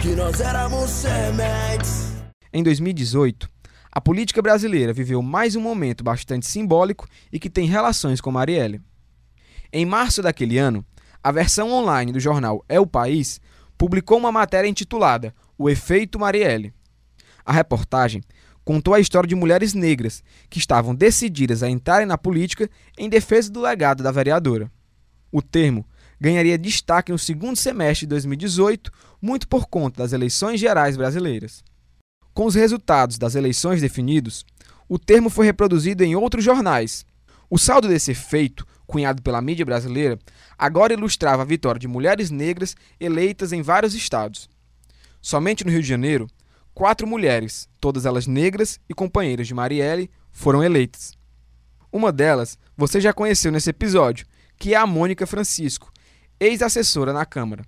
[0.00, 2.14] Que nós éramos sementes.
[2.50, 3.46] Em 2018,
[3.96, 8.82] a política brasileira viveu mais um momento bastante simbólico e que tem relações com Marielle.
[9.72, 10.84] Em março daquele ano,
[11.24, 13.40] a versão online do jornal É o País
[13.78, 16.74] publicou uma matéria intitulada O Efeito Marielle.
[17.42, 18.22] A reportagem
[18.66, 23.50] contou a história de mulheres negras que estavam decididas a entrarem na política em defesa
[23.50, 24.70] do legado da vereadora.
[25.32, 25.86] O termo
[26.20, 31.64] ganharia destaque no segundo semestre de 2018, muito por conta das eleições gerais brasileiras.
[32.36, 34.44] Com os resultados das eleições definidos,
[34.86, 37.02] o termo foi reproduzido em outros jornais.
[37.48, 40.18] O saldo desse efeito, cunhado pela mídia brasileira,
[40.58, 44.50] agora ilustrava a vitória de mulheres negras eleitas em vários estados.
[45.22, 46.26] Somente no Rio de Janeiro,
[46.74, 51.14] quatro mulheres, todas elas negras e companheiras de Marielle, foram eleitas.
[51.90, 54.26] Uma delas você já conheceu nesse episódio,
[54.58, 55.90] que é a Mônica Francisco,
[56.38, 57.64] ex-assessora na Câmara.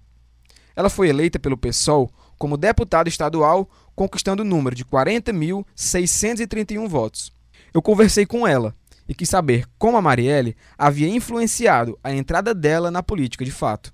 [0.77, 7.33] Ela foi eleita pelo PSOL como deputada estadual, conquistando o número de 40.631 votos.
[7.75, 8.75] Eu conversei com ela
[9.09, 13.93] e quis saber como a Marielle havia influenciado a entrada dela na política de fato.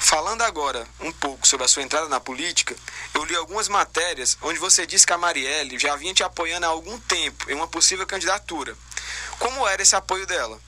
[0.00, 2.74] Falando agora um pouco sobre a sua entrada na política,
[3.14, 6.68] eu li algumas matérias onde você disse que a Marielle já vinha te apoiando há
[6.68, 8.74] algum tempo em uma possível candidatura.
[9.38, 10.58] Como era esse apoio dela?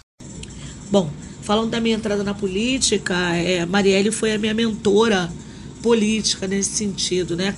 [0.91, 1.11] Bom,
[1.43, 5.31] falando da minha entrada na política, é, Marielle foi a minha mentora
[5.85, 7.55] política nesse sentido, né?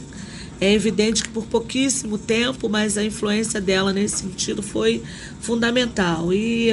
[0.60, 5.00] É evidente que por pouquíssimo tempo, mas a influência dela nesse sentido foi
[5.40, 6.32] fundamental.
[6.32, 6.72] E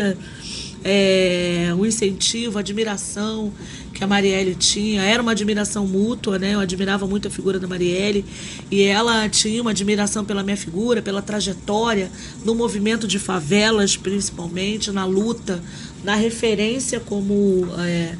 [0.83, 3.53] é, o incentivo, a admiração
[3.93, 6.55] que a Marielle tinha, era uma admiração mútua, né?
[6.55, 8.25] Eu admirava muito a figura da Marielle
[8.71, 12.09] e ela tinha uma admiração pela minha figura, pela trajetória
[12.43, 15.61] no movimento de favelas, principalmente, na luta,
[16.03, 18.15] na referência como é,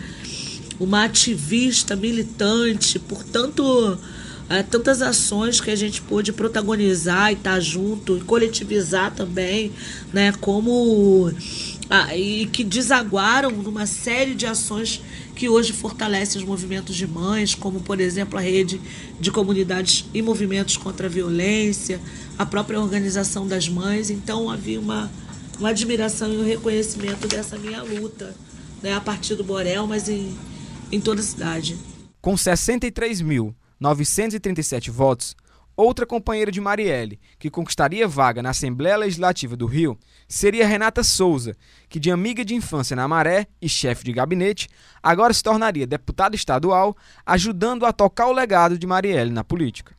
[0.83, 3.97] uma ativista militante, portanto
[4.49, 9.71] é, tantas ações que a gente pôde protagonizar e estar tá junto e coletivizar também,
[10.11, 10.33] né?
[10.33, 11.31] Como
[11.89, 15.01] ah, e que desaguaram numa série de ações
[15.35, 18.79] que hoje fortalecem os movimentos de mães, como por exemplo a rede
[19.19, 21.99] de comunidades e movimentos contra a violência,
[22.37, 24.09] a própria organização das mães.
[24.09, 25.09] Então havia uma,
[25.57, 28.35] uma admiração e um reconhecimento dessa minha luta,
[28.81, 28.93] né?
[28.93, 30.35] a partir do Borel, mas em,
[30.93, 31.77] em toda a cidade.
[32.21, 35.35] Com 63 mil 937 votos,
[35.75, 41.55] outra companheira de Marielle, que conquistaria vaga na Assembleia Legislativa do Rio, seria Renata Souza,
[41.89, 44.69] que de amiga de infância na Maré e chefe de gabinete,
[45.01, 49.95] agora se tornaria deputada estadual, ajudando a tocar o legado de Marielle na política.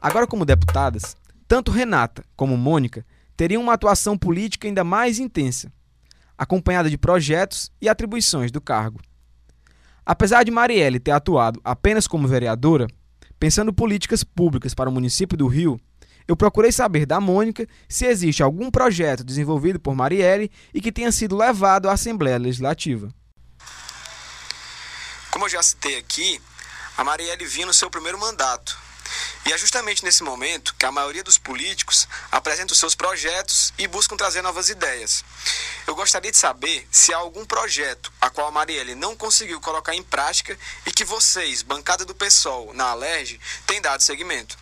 [0.00, 1.16] Agora, como deputadas,
[1.52, 3.04] tanto Renata como Mônica
[3.36, 5.70] teria uma atuação política ainda mais intensa,
[6.38, 8.98] acompanhada de projetos e atribuições do cargo.
[10.02, 12.86] Apesar de Marielle ter atuado apenas como vereadora,
[13.38, 15.78] pensando políticas públicas para o município do Rio,
[16.26, 21.12] eu procurei saber da Mônica se existe algum projeto desenvolvido por Marielle e que tenha
[21.12, 23.10] sido levado à Assembleia Legislativa.
[25.30, 26.40] Como eu já citei aqui,
[26.96, 28.74] a Marielle vinha no seu primeiro mandato,
[29.46, 33.86] e é justamente nesse momento que a maioria dos políticos apresenta os seus projetos e
[33.86, 35.24] buscam trazer novas ideias.
[35.86, 39.94] Eu gostaria de saber se há algum projeto a qual a Marielle não conseguiu colocar
[39.94, 44.56] em prática e que vocês, bancada do PSOL, na Alerj, têm dado seguimento.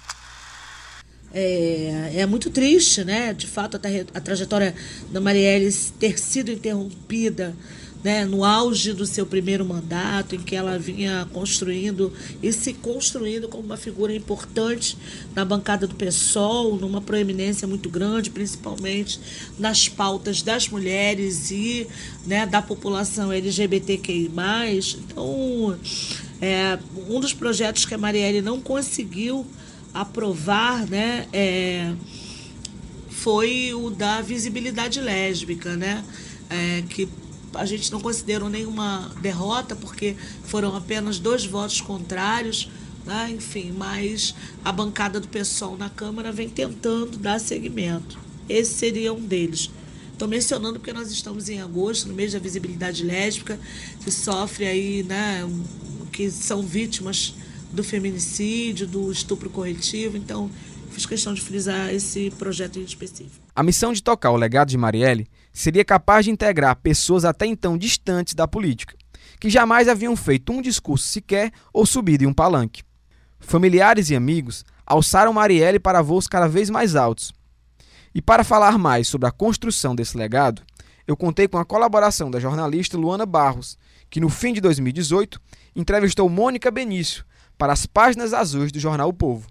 [1.32, 3.32] É, é, muito triste, né?
[3.32, 4.74] De fato, a, a trajetória
[5.10, 7.56] da Marielle ter sido interrompida
[8.02, 13.48] né, no auge do seu primeiro mandato, em que ela vinha construindo e se construindo
[13.48, 14.96] como uma figura importante
[15.34, 19.20] na bancada do PSOL, numa proeminência muito grande, principalmente
[19.58, 21.86] nas pautas das mulheres e
[22.26, 24.30] né, da população LGBTQI.
[24.98, 25.78] Então,
[26.40, 29.46] é, um dos projetos que a Marielle não conseguiu
[29.92, 31.92] aprovar né, é,
[33.10, 36.02] foi o da visibilidade lésbica, né?
[36.48, 37.06] É, que
[37.54, 42.70] a gente não considerou nenhuma derrota, porque foram apenas dois votos contrários,
[43.04, 43.30] né?
[43.30, 44.34] enfim, mas
[44.64, 48.18] a bancada do PSOL na Câmara vem tentando dar seguimento.
[48.48, 49.70] Esse seria um deles.
[50.12, 53.58] Estou mencionando porque nós estamos em agosto, no mês da visibilidade lésbica,
[54.04, 55.48] que sofre aí, né,
[56.12, 57.34] que são vítimas
[57.72, 60.50] do feminicídio, do estupro corretivo, então
[60.90, 63.40] fiz questão de frisar esse projeto em específico.
[63.54, 65.26] A missão de tocar o legado de Marielle
[65.60, 68.96] seria capaz de integrar pessoas até então distantes da política,
[69.38, 72.82] que jamais haviam feito um discurso sequer ou subido em um palanque.
[73.38, 77.30] Familiares e amigos alçaram Marielle para voos cada vez mais altos.
[78.14, 80.62] E para falar mais sobre a construção desse legado,
[81.06, 83.76] eu contei com a colaboração da jornalista Luana Barros,
[84.08, 85.38] que no fim de 2018
[85.76, 87.22] entrevistou Mônica Benício
[87.58, 89.46] para as páginas azuis do jornal o Povo.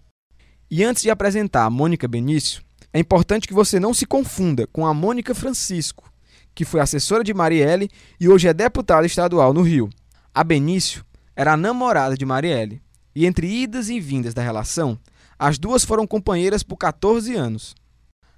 [0.71, 4.85] E antes de apresentar a Mônica Benício, É importante que você não se confunda com
[4.85, 6.11] a Mônica Francisco,
[6.55, 9.89] que foi assessora de Marielle e hoje é deputada estadual no Rio.
[10.33, 12.81] A Benício era a namorada de Marielle,
[13.13, 14.99] e entre idas e vindas da relação,
[15.37, 17.75] as duas foram companheiras por 14 anos.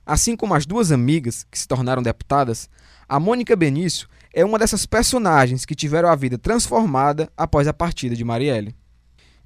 [0.06, 2.70] Assim como as duas amigas que se tornaram deputadas,
[3.08, 8.16] a Mônica Benício é uma dessas personagens que tiveram a vida transformada após a partida
[8.16, 8.76] de Marielle.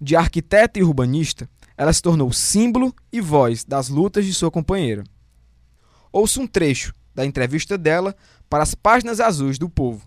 [0.02, 5.04] De arquiteta e urbanista, ela se tornou símbolo e voz das lutas de sua companheira.
[6.12, 8.16] Ouça um trecho da entrevista dela
[8.50, 10.02] para as páginas azuis do Povo.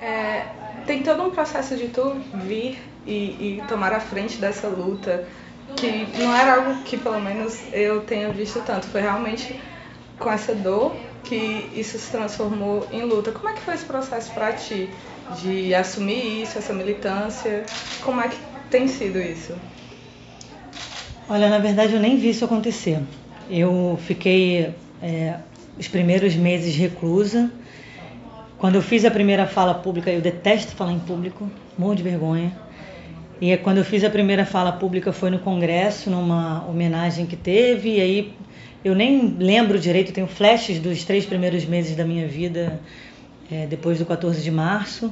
[0.00, 0.46] É,
[0.86, 5.26] tem todo um processo de tu vir e, e tomar a frente dessa luta,
[5.76, 9.60] que não era algo que pelo menos eu tenha visto tanto, foi realmente
[10.18, 10.94] com essa dor
[11.24, 13.32] que isso se transformou em luta.
[13.32, 14.90] Como é que foi esse processo para ti
[15.40, 17.64] de assumir isso, essa militância?
[18.02, 18.38] Como é que
[18.70, 19.54] tem sido isso?
[21.32, 22.98] Olha, na verdade eu nem vi isso acontecer.
[23.48, 25.36] Eu fiquei é,
[25.78, 27.50] os primeiros meses reclusa.
[28.58, 32.52] Quando eu fiz a primeira fala pública, eu detesto falar em público, morro de vergonha.
[33.40, 37.96] E quando eu fiz a primeira fala pública foi no Congresso, numa homenagem que teve,
[37.96, 38.34] e aí
[38.84, 42.78] eu nem lembro direito, tenho flashes dos três primeiros meses da minha vida
[43.50, 45.10] é, depois do 14 de março.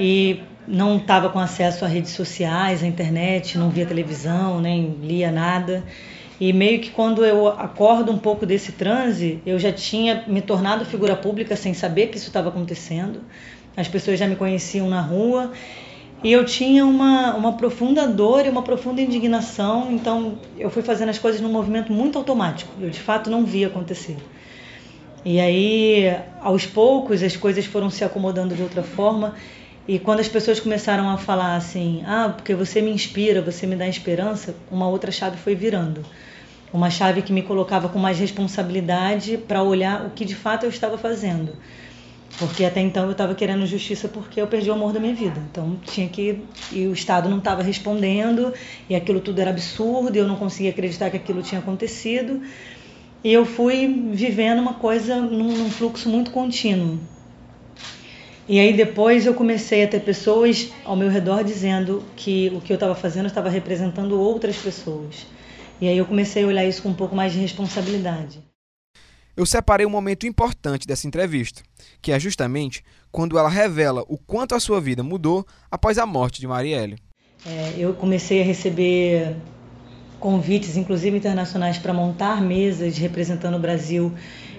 [0.00, 5.30] E não estava com acesso a redes sociais, à internet, não via televisão, nem lia
[5.30, 5.84] nada.
[6.40, 10.84] E meio que quando eu acordo um pouco desse transe, eu já tinha me tornado
[10.84, 13.20] figura pública sem saber que isso estava acontecendo.
[13.76, 15.52] As pessoas já me conheciam na rua
[16.22, 21.10] e eu tinha uma, uma profunda dor e uma profunda indignação, então eu fui fazendo
[21.10, 22.70] as coisas num movimento muito automático.
[22.80, 24.16] Eu de fato não via acontecer.
[25.24, 29.34] E aí, aos poucos, as coisas foram se acomodando de outra forma.
[29.86, 33.76] E quando as pessoas começaram a falar assim, ah, porque você me inspira, você me
[33.76, 36.02] dá esperança, uma outra chave foi virando.
[36.72, 40.70] Uma chave que me colocava com mais responsabilidade para olhar o que de fato eu
[40.70, 41.52] estava fazendo.
[42.38, 45.40] Porque até então eu estava querendo justiça porque eu perdi o amor da minha vida.
[45.50, 46.42] Então tinha que.
[46.72, 48.52] E o Estado não estava respondendo,
[48.88, 52.42] e aquilo tudo era absurdo, e eu não conseguia acreditar que aquilo tinha acontecido.
[53.22, 56.98] E eu fui vivendo uma coisa num, num fluxo muito contínuo.
[58.48, 62.72] E aí depois eu comecei a ter pessoas ao meu redor dizendo que o que
[62.72, 65.26] eu estava fazendo estava representando outras pessoas.
[65.80, 68.42] E aí eu comecei a olhar isso com um pouco mais de responsabilidade
[69.36, 71.62] eu separei um momento importante dessa entrevista,
[72.00, 76.40] que é justamente quando ela revela o quanto a sua vida mudou após a morte
[76.40, 76.96] de Marielle.
[77.46, 79.36] É, eu comecei a receber
[80.20, 84.12] convites, inclusive internacionais, para montar mesas representando o Brasil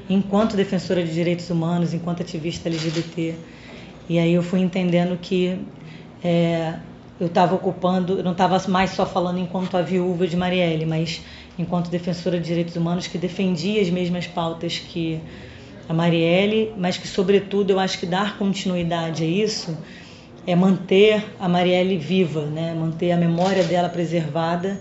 [0.10, 3.36] enquanto defensora de direitos humanos, enquanto ativista LGBT.
[4.08, 5.60] E aí eu fui entendendo que
[6.24, 6.76] é,
[7.20, 11.22] eu estava ocupando, eu não estava mais só falando enquanto a viúva de Marielle, mas
[11.58, 15.20] enquanto defensora de direitos humanos que defendia as mesmas pautas que
[15.88, 19.78] a Marielle, mas que, sobretudo, eu acho que dar continuidade a isso
[20.48, 22.74] é manter a Marielle viva, né?
[22.74, 24.80] manter a memória dela preservada.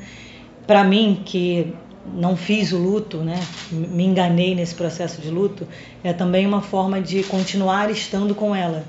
[0.67, 1.73] Para mim, que
[2.15, 3.41] não fiz o luto, né?
[3.71, 5.67] me enganei nesse processo de luto,
[6.03, 8.85] é também uma forma de continuar estando com ela.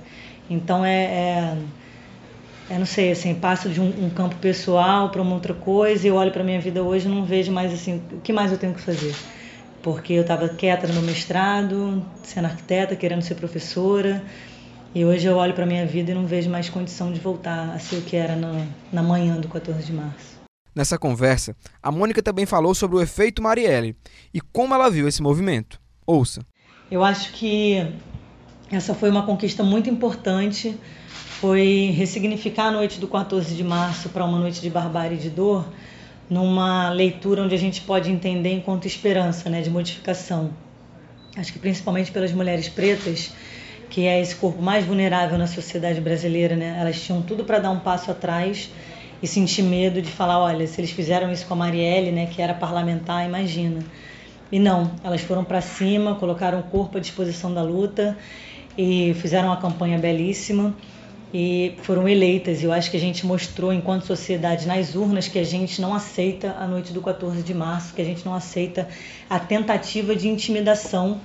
[0.50, 1.58] Então, é, é
[2.70, 6.10] eu não sei, assim, passo de um, um campo pessoal para uma outra coisa e
[6.10, 8.58] eu olho para minha vida hoje e não vejo mais assim, o que mais eu
[8.58, 9.16] tenho que fazer?
[9.84, 14.24] Porque eu estava quieta no meu mestrado, sendo arquiteta, querendo ser professora,
[14.96, 17.78] e hoje eu olho para minha vida e não vejo mais condição de voltar a
[17.78, 20.36] ser o que era na, na manhã do 14 de março.
[20.74, 23.96] Nessa conversa, a Mônica também falou sobre o efeito Marielle
[24.34, 25.80] e como ela viu esse movimento.
[26.06, 26.42] Ouça.
[26.90, 27.94] Eu acho que
[28.72, 30.76] essa foi uma conquista muito importante
[31.40, 35.30] foi ressignificar a noite do 14 de março para uma noite de barbárie e de
[35.30, 35.68] dor,
[36.30, 40.50] numa leitura onde a gente pode entender enquanto esperança, né, de modificação.
[41.38, 43.34] Acho que principalmente pelas mulheres pretas,
[43.90, 46.78] que é esse corpo mais vulnerável na sociedade brasileira, né?
[46.80, 48.72] Elas tinham tudo para dar um passo atrás
[49.22, 52.42] e sentir medo de falar, olha, se eles fizeram isso com a Marielle, né, que
[52.42, 53.82] era parlamentar, imagina.
[54.52, 58.18] E não, elas foram para cima, colocaram o corpo à disposição da luta
[58.78, 60.76] e fizeram uma campanha belíssima
[61.34, 62.64] e foram eleitas.
[62.64, 66.56] Eu acho que a gente mostrou, enquanto sociedade, nas urnas, que a gente não aceita
[66.60, 68.88] a noite do 14 de março, que a gente não aceita
[69.30, 71.20] a tentativa de intimidação,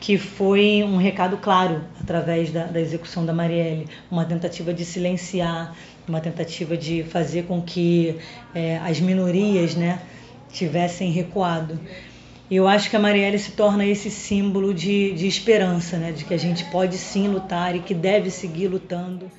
[0.00, 5.74] que foi um recado claro através da, da execução da Marielle, uma tentativa de silenciar,
[6.06, 8.16] uma tentativa de fazer com que
[8.54, 10.00] é, as minorias né,
[10.52, 11.78] tivessem recuado.
[12.52, 16.12] E eu acho que a Marielle se torna esse símbolo de, de esperança, né?
[16.12, 19.30] de que a gente pode sim lutar e que deve seguir lutando.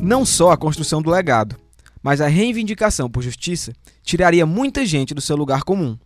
[0.00, 1.54] Não só a construção do legado,
[2.02, 5.96] mas a reivindicação por justiça tiraria muita gente do seu lugar comum.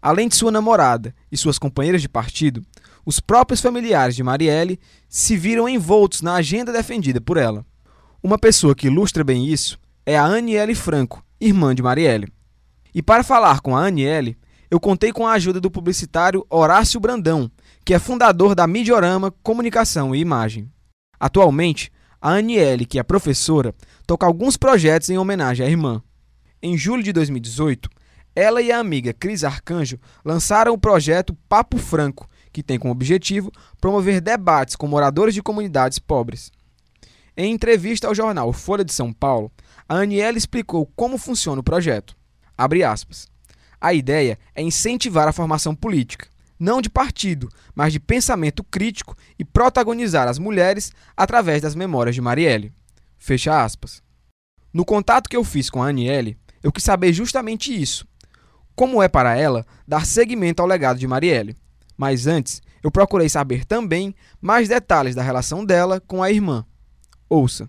[0.00, 2.64] Além de sua namorada e suas companheiras de partido,
[3.06, 7.64] os próprios familiares de Marielle se viram envoltos na agenda defendida por ela.
[8.20, 12.32] Uma pessoa que ilustra bem isso é a Aniele Franco, irmã de Marielle.
[12.92, 14.36] E para falar com a Aniele,
[14.68, 17.48] eu contei com a ajuda do publicitário Horácio Brandão,
[17.84, 20.68] que é fundador da Midiorama Comunicação e Imagem.
[21.20, 23.72] Atualmente, a Aniele, que é professora,
[24.04, 26.02] toca alguns projetos em homenagem à irmã.
[26.60, 27.88] Em julho de 2018,
[28.34, 33.52] ela e a amiga Cris Arcanjo lançaram o projeto Papo Franco, que tem como objetivo
[33.78, 36.50] promover debates com moradores de comunidades pobres.
[37.36, 39.52] Em entrevista ao jornal Folha de São Paulo,
[39.86, 42.16] a Aniela explicou como funciona o projeto.
[42.56, 46.28] A ideia é incentivar a formação política,
[46.58, 52.22] não de partido, mas de pensamento crítico e protagonizar as mulheres através das memórias de
[52.22, 52.72] Marielle.
[53.18, 54.02] Fecha aspas.
[54.72, 58.08] No contato que eu fiz com a Aniele, eu quis saber justamente isso.
[58.74, 61.54] Como é para ela dar seguimento ao legado de Marielle.
[61.96, 66.64] Mas antes, eu procurei saber também mais detalhes da relação dela com a irmã.
[67.28, 67.68] Ouça.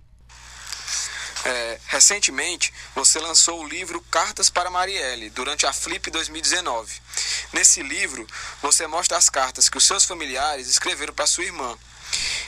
[1.45, 6.99] É, recentemente, você lançou o livro Cartas para Marielle, durante a Flip 2019.
[7.53, 8.27] Nesse livro,
[8.61, 11.77] você mostra as cartas que os seus familiares escreveram para sua irmã.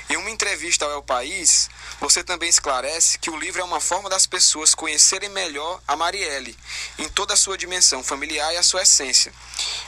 [0.10, 4.10] Em uma entrevista ao El País, você também esclarece que o livro é uma forma
[4.10, 6.58] das pessoas conhecerem melhor a Marielle,
[6.98, 9.32] em toda a sua dimensão familiar e a sua essência.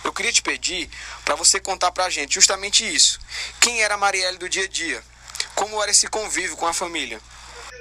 [0.04, 0.90] Eu queria te pedir
[1.26, 3.20] para você contar para a gente justamente isso.
[3.60, 5.04] Quem era a Marielle do dia a dia?
[5.56, 7.20] Como era esse convívio com a família?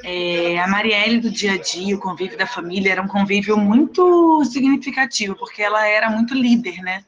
[0.03, 4.43] É, a Marielle do dia a dia, o convívio da família, era um convívio muito
[4.47, 7.05] significativo, porque ela era muito líder, né?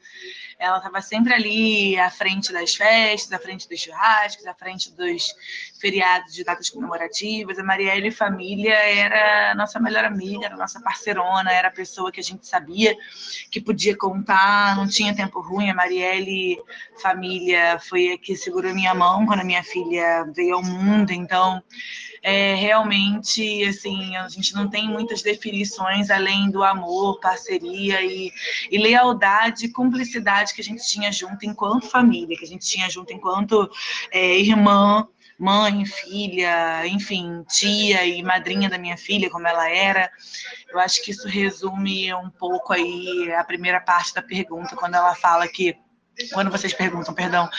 [0.63, 5.35] Ela estava sempre ali à frente das festas, à frente dos churrascos, à frente dos
[5.77, 7.59] feriados de datas comemorativas.
[7.59, 12.23] A Marielle Família era nossa melhor amiga, era nossa parceirona, era a pessoa que a
[12.23, 12.95] gente sabia
[13.51, 15.69] que podia contar, não tinha tempo ruim.
[15.69, 16.57] A Marielle
[17.01, 21.61] Família foi a que segurou minha mão quando a minha filha veio ao mundo, então
[22.23, 28.31] é, realmente, assim, a gente não tem muitas definições além do amor, parceria e,
[28.71, 33.11] e lealdade, cumplicidade que a gente tinha junto enquanto família, que a gente tinha junto
[33.11, 33.69] enquanto
[34.09, 35.05] é, irmã,
[35.37, 40.09] mãe, filha, enfim, tia e madrinha da minha filha, como ela era.
[40.69, 45.13] Eu acho que isso resume um pouco aí a primeira parte da pergunta, quando ela
[45.13, 45.75] fala que
[46.31, 47.49] quando vocês perguntam, perdão,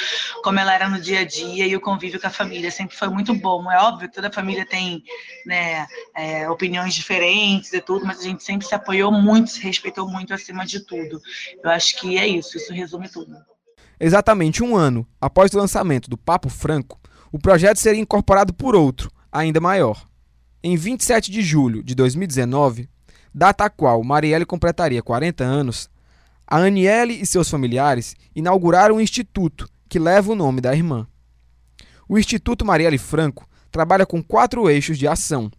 [0.43, 3.09] como ela era no dia a dia e o convívio com a família, sempre foi
[3.09, 3.71] muito bom.
[3.71, 5.03] É óbvio que toda família tem
[5.47, 10.09] né, é, opiniões diferentes e tudo, mas a gente sempre se apoiou muito, se respeitou
[10.09, 11.21] muito acima de tudo.
[11.63, 13.37] Eu acho que é isso, isso resume tudo.
[13.99, 17.01] Exatamente um ano após o lançamento do Papo Franco,
[17.33, 20.07] o projeto seria incorporado por outro, ainda maior.
[20.63, 22.89] Em 27 de julho de 2019,
[23.35, 25.91] data a qual Marielle completaria 40 anos,
[26.47, 31.07] a Aniele e seus familiares inauguraram um instituto que leva o nome da irmã.
[32.09, 35.51] O Instituto Marielle Franco trabalha com quatro eixos de ação: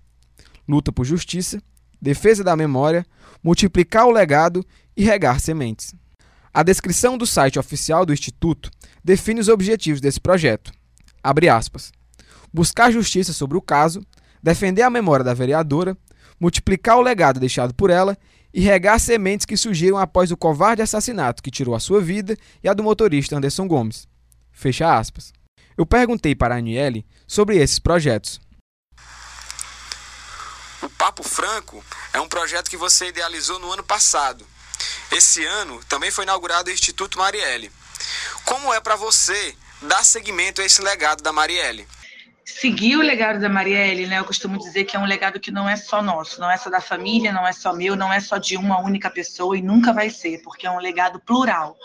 [0.68, 1.62] luta por justiça,
[2.02, 3.06] defesa da memória,
[3.44, 4.66] multiplicar o legado
[4.96, 5.94] e regar sementes.
[6.54, 8.72] A descrição do site oficial do Instituto
[9.04, 10.72] define os objetivos desse projeto.
[11.52, 11.92] Aspas.
[12.54, 14.06] Buscar justiça sobre o caso,
[14.42, 15.98] defender a memória da vereadora,
[16.40, 18.18] multiplicar o legado deixado por ela
[18.56, 22.70] e regar sementes que surgiram após o covarde assassinato que tirou a sua vida e
[22.70, 24.08] a do motorista Anderson Gomes.
[24.50, 25.34] Fecha aspas.
[25.78, 28.40] Eu perguntei para a Aniele sobre esses projetos.
[30.82, 31.84] O Papo Franco
[32.14, 34.48] é um projeto que você idealizou no ano passado.
[35.12, 37.70] Esse ano também foi inaugurado o Instituto Marielle.
[38.46, 41.86] Como é para você dar seguimento a esse legado da Marielle?
[42.46, 44.20] Seguir o legado da Marielle, né?
[44.20, 46.70] Eu costumo dizer que é um legado que não é só nosso, não é só
[46.70, 49.92] da família, não é só meu, não é só de uma única pessoa e nunca
[49.92, 51.76] vai ser, porque é um legado plural.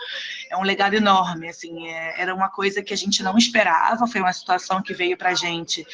[0.51, 4.21] É um legado enorme, assim, é, era uma coisa que a gente não esperava, foi
[4.21, 5.87] uma situação que veio pra gente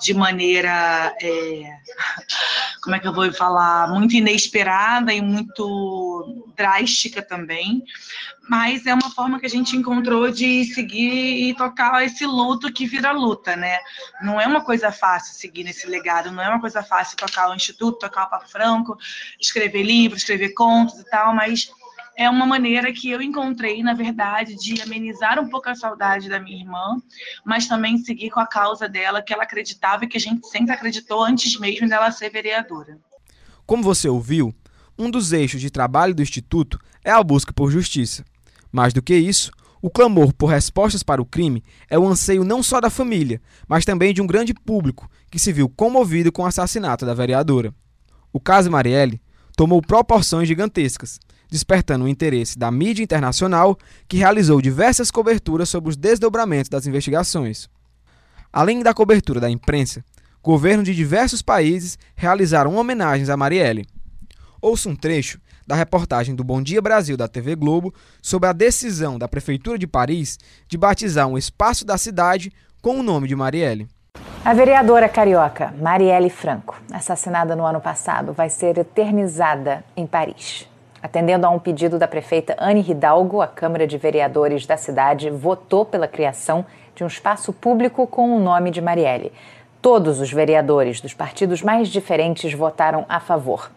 [0.00, 1.78] de maneira, é,
[2.82, 7.84] como é que eu vou falar, muito inesperada e muito drástica também,
[8.50, 12.84] mas é uma forma que a gente encontrou de seguir e tocar esse luto que
[12.84, 13.78] vira luta, né?
[14.22, 17.54] Não é uma coisa fácil seguir nesse legado, não é uma coisa fácil tocar o
[17.54, 18.98] Instituto, tocar o Papo Franco,
[19.40, 21.70] escrever livros, escrever contos e tal, mas
[22.16, 26.38] é uma maneira que eu encontrei, na verdade, de amenizar um pouco a saudade da
[26.38, 26.96] minha irmã,
[27.44, 30.72] mas também seguir com a causa dela, que ela acreditava e que a gente sempre
[30.74, 32.98] acreditou antes mesmo dela ser vereadora.
[33.64, 34.54] Como você ouviu,
[34.98, 38.24] um dos eixos de trabalho do Instituto é a busca por justiça.
[38.70, 39.50] Mais do que isso,
[39.82, 43.84] O clamor por respostas para o crime é o anseio não só da família, mas
[43.84, 47.74] também de um grande público que se viu comovido com o assassinato da vereadora.
[48.30, 49.20] O caso Marielle
[49.56, 51.18] tomou proporções gigantescas,
[51.50, 53.76] despertando o interesse da mídia internacional,
[54.06, 57.68] que realizou diversas coberturas sobre os desdobramentos das investigações.
[58.52, 60.04] Além da cobertura da imprensa,
[60.42, 63.86] governos de diversos países realizaram homenagens a Marielle.
[64.62, 69.18] Ouça um trecho da reportagem do Bom Dia Brasil da TV Globo sobre a decisão
[69.18, 70.38] da Prefeitura de Paris
[70.68, 73.88] de batizar um espaço da cidade com o nome de Marielle.
[74.44, 80.69] A vereadora carioca Marielle Franco, assassinada no ano passado, vai ser eternizada em Paris.
[81.02, 85.84] Atendendo a um pedido da prefeita Anne Hidalgo, a Câmara de Vereadores da cidade votou
[85.84, 89.32] pela criação de um espaço público com o nome de Marielle.
[89.80, 93.70] Todos os vereadores dos partidos mais diferentes votaram a favor.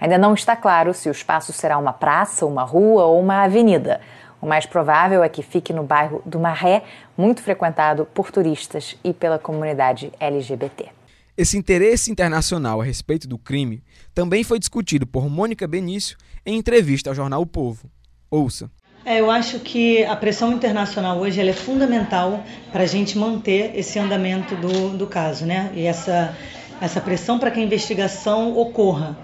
[0.00, 4.00] Ainda não está claro se o espaço será uma praça, uma rua ou uma avenida.
[4.40, 6.84] O mais provável é que fique no bairro do Marré,
[7.16, 10.90] muito frequentado por turistas e pela comunidade LGBT.
[11.36, 13.82] Esse interesse internacional a respeito do crime
[14.18, 17.88] também foi discutido por Mônica Benício em entrevista ao jornal O Povo.
[18.28, 18.68] Ouça.
[19.04, 22.42] É, eu acho que a pressão internacional hoje é fundamental
[22.72, 25.70] para a gente manter esse andamento do, do caso, né?
[25.72, 26.36] E essa,
[26.80, 29.16] essa pressão para que a investigação ocorra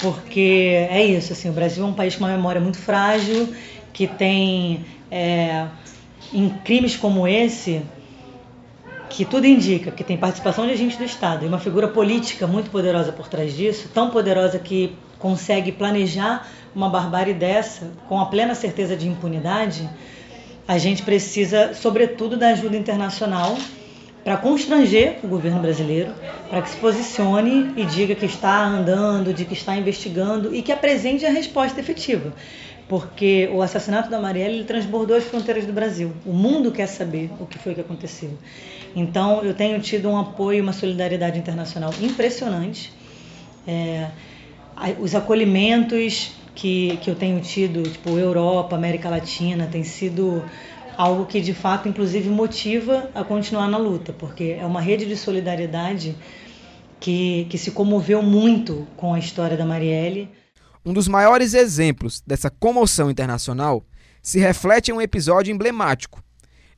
[0.00, 3.54] porque é isso, assim, o Brasil é um país com uma memória muito frágil,
[3.92, 5.68] que tem é,
[6.32, 7.82] em crimes como esse
[9.12, 12.70] que tudo indica que tem participação de agentes do Estado e uma figura política muito
[12.70, 18.54] poderosa por trás disso, tão poderosa que consegue planejar uma barbárie dessa com a plena
[18.54, 19.88] certeza de impunidade,
[20.66, 23.54] a gente precisa, sobretudo, da ajuda internacional
[24.24, 26.14] para constranger o governo brasileiro,
[26.48, 30.72] para que se posicione e diga que está andando, de que está investigando e que
[30.72, 32.32] apresente a resposta efetiva.
[32.92, 36.12] Porque o assassinato da Marielle transbordou as fronteiras do Brasil.
[36.26, 38.36] O mundo quer saber o que foi que aconteceu.
[38.94, 42.92] Então, eu tenho tido um apoio, uma solidariedade internacional impressionante.
[43.66, 44.10] É,
[45.00, 50.44] os acolhimentos que, que eu tenho tido, tipo Europa, América Latina, tem sido
[50.94, 55.16] algo que de fato, inclusive, motiva a continuar na luta, porque é uma rede de
[55.16, 56.14] solidariedade
[57.00, 60.28] que, que se comoveu muito com a história da Marielle.
[60.84, 63.84] Um dos maiores exemplos dessa comoção internacional
[64.20, 66.22] se reflete em um episódio emblemático.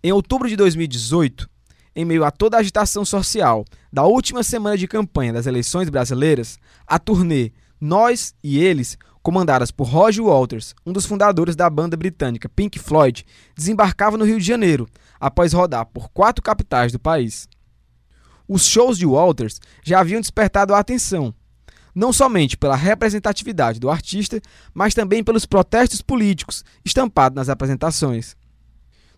[0.02, 1.48] Em outubro de 2018,
[1.96, 6.58] em meio a toda a agitação social da última semana de campanha das eleições brasileiras,
[6.86, 12.46] a turnê Nós e Eles comandadas por Roger Walters, um dos fundadores da banda britânica
[12.46, 13.24] Pink Floyd,
[13.56, 14.86] desembarcava no Rio de Janeiro,
[15.18, 17.48] após rodar por quatro capitais do país.
[18.46, 21.34] Os shows de Walters já haviam despertado a atenção,
[21.94, 24.40] não somente pela representatividade do artista,
[24.72, 28.36] mas também pelos protestos políticos estampados nas apresentações.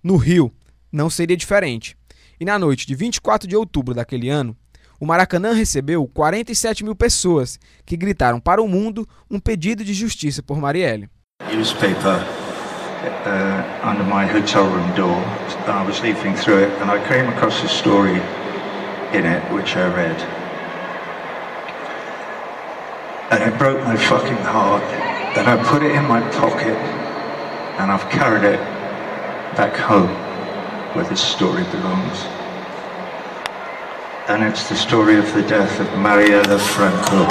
[0.03, 0.53] No Rio,
[0.93, 1.97] não seria diferente.
[2.39, 4.57] E na noite de 24 de outubro daquele ano,
[5.01, 10.43] o Maracanã recebeu 47 mil pessoas que gritaram para o mundo um pedido de justiça
[10.43, 11.09] por Marielle.
[11.53, 12.17] Newspaper
[13.27, 15.23] uh, under my hotel room door.
[15.67, 18.21] I was leafing through it and I came across a story
[19.13, 20.46] in it which I read.
[23.31, 24.83] And it broke my fucking heart.
[25.37, 26.77] And I put it in my pocket
[27.79, 28.61] and I've carried it
[29.57, 30.09] back home
[30.95, 32.27] where this story belongs
[34.29, 37.29] and it's the story of the death of Mariella Franco.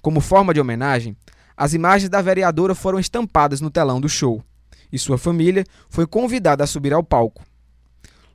[0.00, 1.16] Como forma de homenagem,
[1.56, 4.42] as imagens da vereadora foram estampadas no telão do show
[4.92, 7.42] e sua família foi convidada a subir ao palco.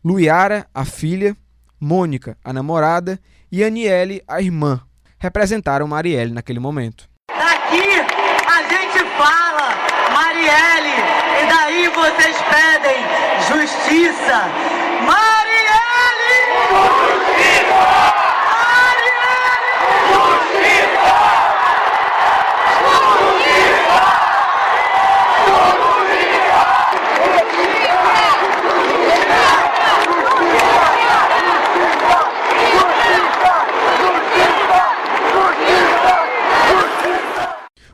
[0.04, 1.36] Luiara, a filha,
[1.80, 3.20] Mônica, a namorada,
[3.52, 4.82] e Aniele, a irmã,
[5.20, 7.08] representaram Marielle naquele momento.
[7.30, 8.00] Daqui
[8.48, 9.76] a gente fala,
[10.14, 10.98] Marielle,
[11.42, 13.00] e daí vocês pedem
[13.48, 14.48] justiça.
[15.06, 15.58] Marielle!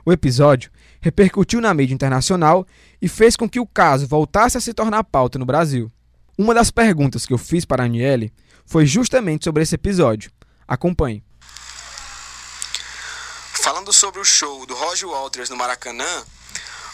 [0.05, 2.67] O episódio repercutiu na mídia internacional
[3.01, 5.91] e fez com que o caso voltasse a se tornar pauta no Brasil.
[6.37, 8.33] Uma das perguntas que eu fiz para a Aniele
[8.65, 10.31] foi justamente sobre esse episódio.
[10.67, 11.23] Acompanhe.
[13.53, 16.23] Falando sobre o show do Roger Walters no Maracanã,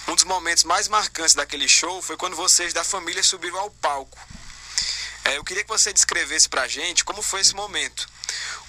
[0.08, 4.18] um dos momentos mais marcantes daquele show foi quando vocês da família subiram ao palco.
[5.26, 8.08] É, eu queria que você descrevesse pra gente como foi esse momento.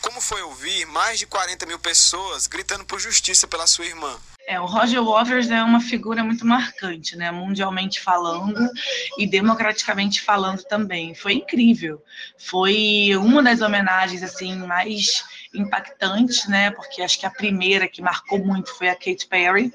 [0.00, 4.18] Como foi ouvir mais de 40 mil pessoas gritando por justiça pela sua irmã?
[4.46, 7.30] É, o Roger Waters é uma figura muito marcante, né?
[7.30, 8.68] Mundialmente falando
[9.16, 11.14] e democraticamente falando também.
[11.14, 12.02] Foi incrível.
[12.36, 15.22] Foi uma das homenagens assim mais
[15.54, 16.70] impactantes, né?
[16.70, 19.72] Porque acho que a primeira que marcou muito foi a Katy Perry,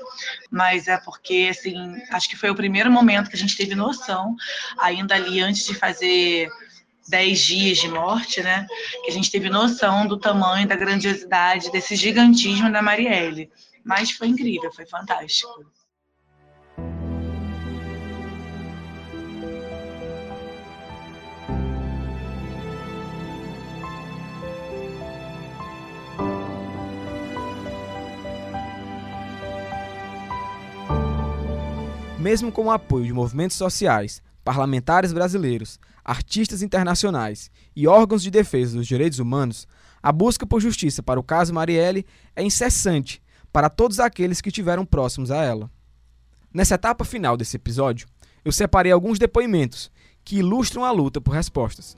[0.49, 4.35] mas é porque assim acho que foi o primeiro momento que a gente teve noção,
[4.77, 6.49] ainda ali antes de fazer
[7.07, 8.65] 10 dias de morte, né?
[9.03, 13.49] Que a gente teve noção do tamanho, da grandiosidade, desse gigantismo da Marielle.
[13.83, 15.63] Mas foi incrível, foi fantástico.
[32.25, 38.77] Mesmo com o apoio de movimentos sociais, parlamentares brasileiros, artistas internacionais e órgãos de defesa
[38.77, 39.67] dos direitos humanos,
[40.01, 43.21] a busca por justiça para o caso Marielle é incessante
[43.51, 45.69] para todos aqueles que estiveram próximos a ela.
[46.53, 48.07] Nessa etapa final desse episódio,
[48.45, 49.91] eu separei alguns depoimentos
[50.23, 51.97] que ilustram a luta por respostas.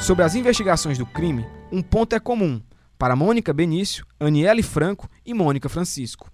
[0.00, 2.60] Sobre as investigações do crime, um ponto é comum
[2.98, 6.30] para Mônica Benício, Aniele Franco e Mônica Francisco.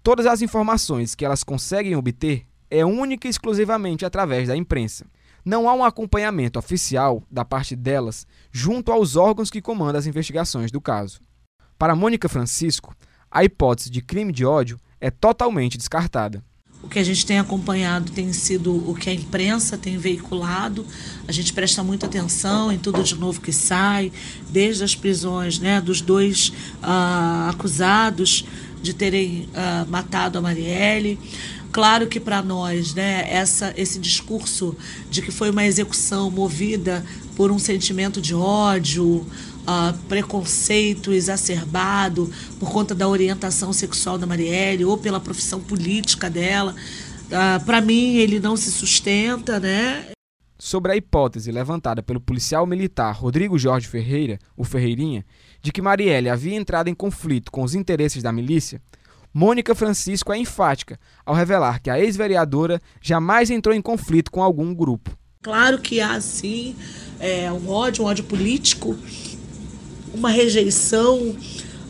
[0.00, 5.06] Todas as informações que elas conseguem obter é única e exclusivamente através da imprensa.
[5.44, 10.70] Não há um acompanhamento oficial da parte delas junto aos órgãos que comandam as investigações
[10.70, 11.20] do caso.
[11.76, 12.94] Para Mônica Francisco,
[13.28, 16.44] a hipótese de crime de ódio é totalmente descartada.
[16.82, 20.84] O que a gente tem acompanhado tem sido o que a imprensa tem veiculado.
[21.28, 24.10] A gente presta muita atenção em tudo de novo que sai,
[24.48, 26.48] desde as prisões né, dos dois
[26.82, 28.46] uh, acusados
[28.82, 31.18] de terem uh, matado a Marielle.
[31.70, 34.74] Claro que para nós, né, essa, esse discurso
[35.08, 37.04] de que foi uma execução movida
[37.36, 39.24] por um sentimento de ódio,
[39.62, 46.72] uh, preconceito exacerbado por conta da orientação sexual da Marielle ou pela profissão política dela.
[46.72, 50.06] Uh, ah, Para mim, ele não se sustenta, né?
[50.58, 55.24] Sobre a hipótese levantada pelo policial militar Rodrigo Jorge Ferreira, o Ferreirinha,
[55.62, 58.80] de que Marielle havia entrado em conflito com os interesses da milícia,
[59.32, 64.74] Mônica Francisco é enfática ao revelar que a ex-vereadora jamais entrou em conflito com algum
[64.74, 65.16] grupo.
[65.42, 66.76] Claro que há, sim,
[67.18, 68.98] é, um ódio, um ódio político
[70.14, 71.34] uma rejeição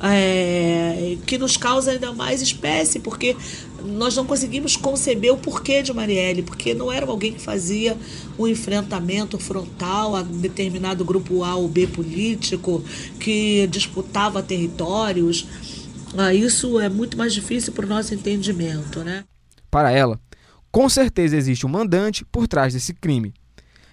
[0.03, 3.37] é, que nos causa ainda mais espécie, porque
[3.85, 7.97] nós não conseguimos conceber o porquê de Marielle, porque não era alguém que fazia
[8.39, 12.83] um enfrentamento frontal a determinado grupo A ou B político,
[13.19, 15.47] que disputava territórios.
[16.17, 19.01] Ah, isso é muito mais difícil para o nosso entendimento.
[19.01, 19.25] Né?
[19.71, 20.19] Para ela,
[20.73, 23.35] com certeza existe um mandante por trás desse crime.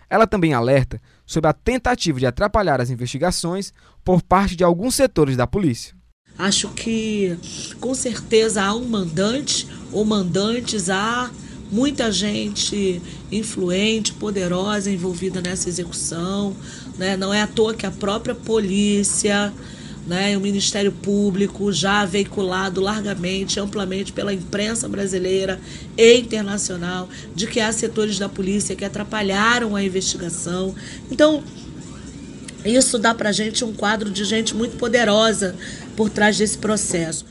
[0.10, 3.74] Ela também alerta sobre a tentativa de atrapalhar as investigações
[4.04, 5.94] por parte de alguns setores da polícia.
[6.38, 7.38] Acho que
[7.80, 11.30] com certeza há um mandante ou mandantes, há
[11.72, 13.02] muita gente
[13.32, 16.56] influente, poderosa envolvida nessa execução.
[16.98, 17.18] Né?
[17.18, 19.54] Não é à toa que a própria polícia
[20.08, 25.60] né, o Ministério Público já veiculado largamente, amplamente pela imprensa brasileira
[25.98, 30.74] e internacional, de que há setores da polícia que atrapalharam a investigação.
[31.12, 31.44] Então,
[32.64, 35.56] isso dá para a gente um quadro de gente muito poderosa
[35.96, 37.26] por trás desse processo.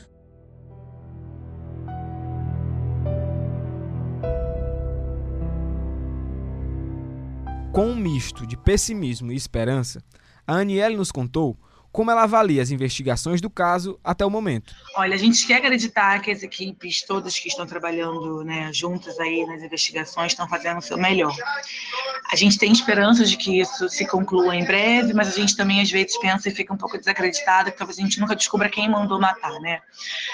[7.73, 10.01] Com um misto de pessimismo e esperança,
[10.45, 11.57] a Aniele nos contou
[11.97, 14.71] como ela avalia as investigações do caso até o momento.
[14.95, 19.43] Olha, a gente quer acreditar que as equipes todas que estão trabalhando né, juntas aí
[19.47, 21.35] nas investigações estão fazendo o seu melhor.
[22.31, 25.81] A gente tem esperança de que isso se conclua em breve, mas a gente também
[25.81, 28.87] às vezes pensa e fica um pouco desacreditada que talvez a gente nunca descubra quem
[28.87, 29.79] mandou matar, né?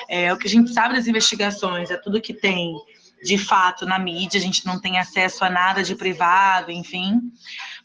[0.09, 2.75] É, o que a gente sabe das investigações é tudo que tem
[3.23, 7.21] de fato na mídia, a gente não tem acesso a nada de privado, enfim.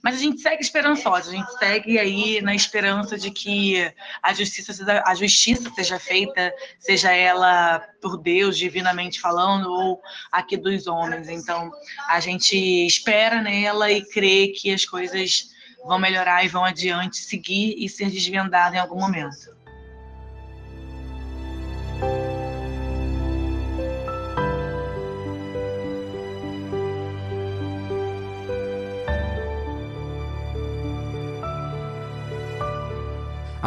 [0.03, 5.03] Mas a gente segue esperançosa, a gente segue aí na esperança de que a justiça,
[5.05, 11.29] a justiça seja feita, seja ela por Deus, divinamente falando, ou aqui dos homens.
[11.29, 11.71] Então,
[12.09, 15.51] a gente espera nela e crê que as coisas
[15.85, 19.58] vão melhorar e vão adiante, seguir e ser desvendada em algum momento.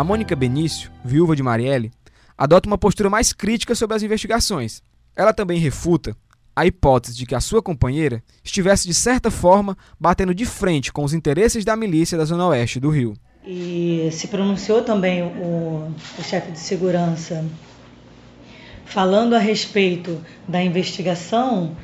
[0.02, 1.92] A Mônica Benício, viúva de Marielle,
[2.36, 4.82] adota uma postura mais crítica sobre as investigações.
[5.16, 6.18] Ela também refuta
[6.56, 11.04] a hipótese de que a sua companheira estivesse, de certa forma, batendo de frente com
[11.04, 13.14] os interesses da milícia da Zona Oeste do Rio.
[13.46, 17.46] E se pronunciou também o, o chefe de segurança
[18.86, 21.78] falando a respeito da investigação,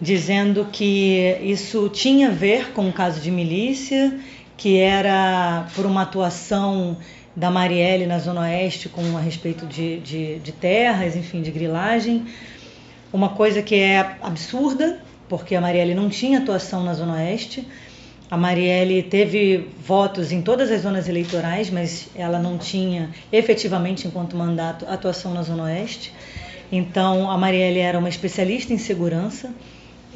[0.00, 4.16] dizendo que isso tinha a ver com o caso de milícia,
[4.56, 6.96] que era por uma atuação
[7.36, 12.26] da Marielle na Zona Oeste com a respeito de, de, de terras, enfim, de grilagem.
[13.12, 17.66] Uma coisa que é absurda, porque a Marielle não tinha atuação na Zona Oeste.
[18.30, 24.36] A Marielle teve votos em todas as zonas eleitorais, mas ela não tinha efetivamente, enquanto
[24.36, 26.12] mandato, atuação na Zona Oeste.
[26.72, 29.52] Então, a Marielle era uma especialista em segurança.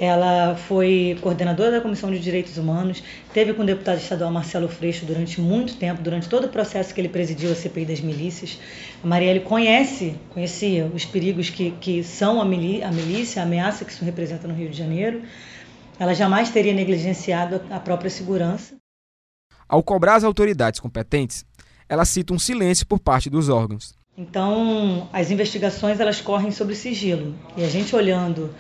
[0.01, 5.05] Ela foi coordenadora da Comissão de Direitos Humanos, teve com o deputado estadual Marcelo Freixo
[5.05, 8.61] durante muito tempo, durante todo o processo que ele presidiu a CPI das milícias.
[9.03, 13.91] A Marielle conhece, conhecia os perigos que, que são a, a milícia, a ameaça que
[13.91, 15.23] isso representa no Rio de Janeiro.
[15.99, 18.77] Ela jamais teria negligenciado a própria segurança.
[19.69, 21.45] Ao cobrar as autoridades competentes,
[21.89, 23.99] ela cita um silêncio por parte dos órgãos.
[24.17, 27.37] Então, as investigações elas correm sobre sigilo.
[27.57, 28.53] E a gente olhando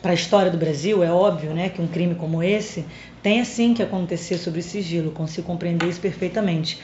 [0.00, 2.84] para a história do Brasil, é óbvio né, que um crime como esse
[3.22, 6.80] tem assim que acontecer sobre sigilo, consigo compreender isso perfeitamente.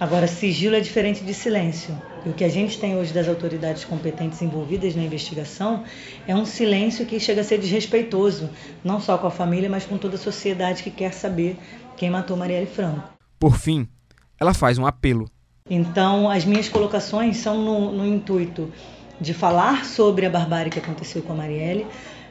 [0.00, 1.96] Agora, sigilo é diferente de silêncio.
[2.26, 5.84] E o que a gente tem hoje das autoridades competentes envolvidas na investigação
[6.26, 8.50] é um silêncio que chega a ser desrespeitoso,
[8.82, 11.56] não só com a família, mas com toda a sociedade que quer saber
[11.96, 13.08] quem matou Marielle Franco.
[13.38, 13.86] Por fim,
[14.40, 15.30] ela faz um apelo
[15.70, 18.70] então, as minhas colocações são no, no, intuito
[19.18, 21.86] de falar sobre a barbárie que aconteceu com a Marielle,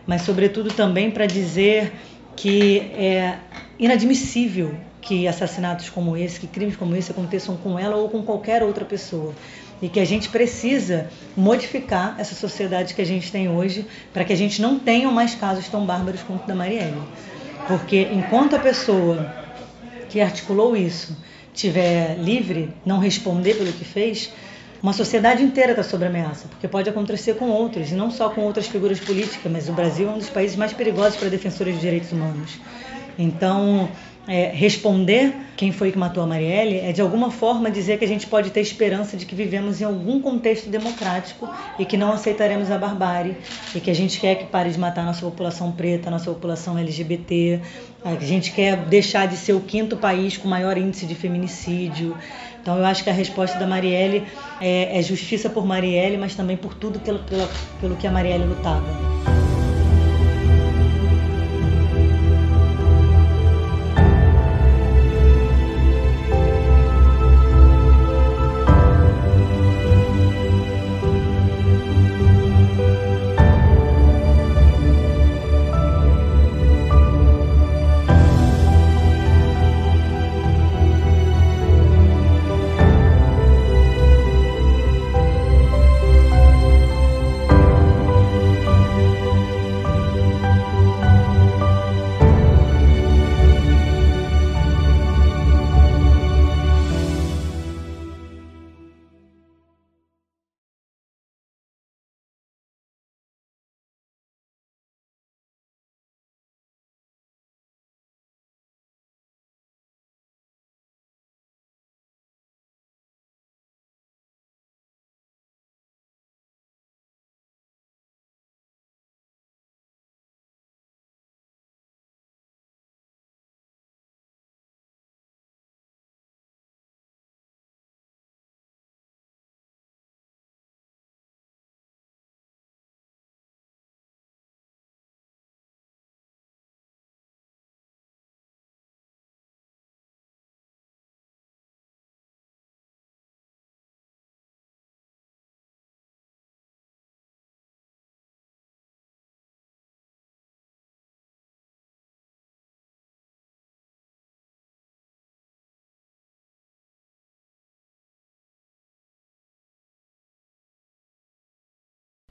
[0.05, 1.93] mas, sobretudo, também para dizer
[2.35, 3.37] que é
[3.79, 8.63] inadmissível que assassinatos como esse, que crimes como esse aconteçam com ela ou com qualquer
[8.63, 9.33] outra pessoa.
[9.81, 14.31] E que a gente precisa modificar essa sociedade que a gente tem hoje para que
[14.31, 17.01] a gente não tenha mais casos tão bárbaros quanto o da Marielle.
[17.67, 19.29] Porque enquanto a pessoa
[20.09, 21.17] que articulou isso
[21.53, 24.31] tiver livre, não responder pelo que fez,
[24.83, 28.41] uma sociedade inteira está sob ameaça, porque pode acontecer com outros, e não só com
[28.41, 31.79] outras figuras políticas, mas o Brasil é um dos países mais perigosos para defensores de
[31.79, 32.59] direitos humanos.
[33.17, 33.89] Então,
[34.27, 38.07] é, responder quem foi que matou a Marielle é de alguma forma dizer que a
[38.07, 42.71] gente pode ter esperança de que vivemos em algum contexto democrático e que não aceitaremos
[42.71, 43.37] a barbárie
[43.75, 47.61] e que a gente quer que pare de matar nossa população preta, nossa população LGBT,
[48.03, 52.17] a gente quer deixar de ser o quinto país com maior índice de feminicídio.
[52.63, 54.25] Então eu acho que a resposta da Marielle
[54.61, 57.49] é, é justiça por Marielle, mas também por tudo pelo, pelo,
[57.81, 59.42] pelo que a Marielle lutava.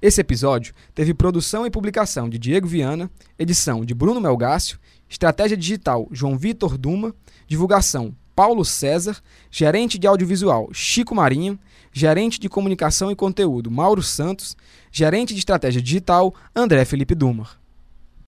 [0.03, 4.77] Esse episódio teve produção e publicação de Diego Viana, edição de Bruno Melgácio,
[5.09, 7.15] estratégia digital João Vitor Duma,
[7.47, 11.57] divulgação Paulo César, gerente de audiovisual Chico Marinho,
[11.93, 14.57] gerente de comunicação e conteúdo Mauro Santos,
[14.91, 17.62] gerente de estratégia digital André Felipe Dumar.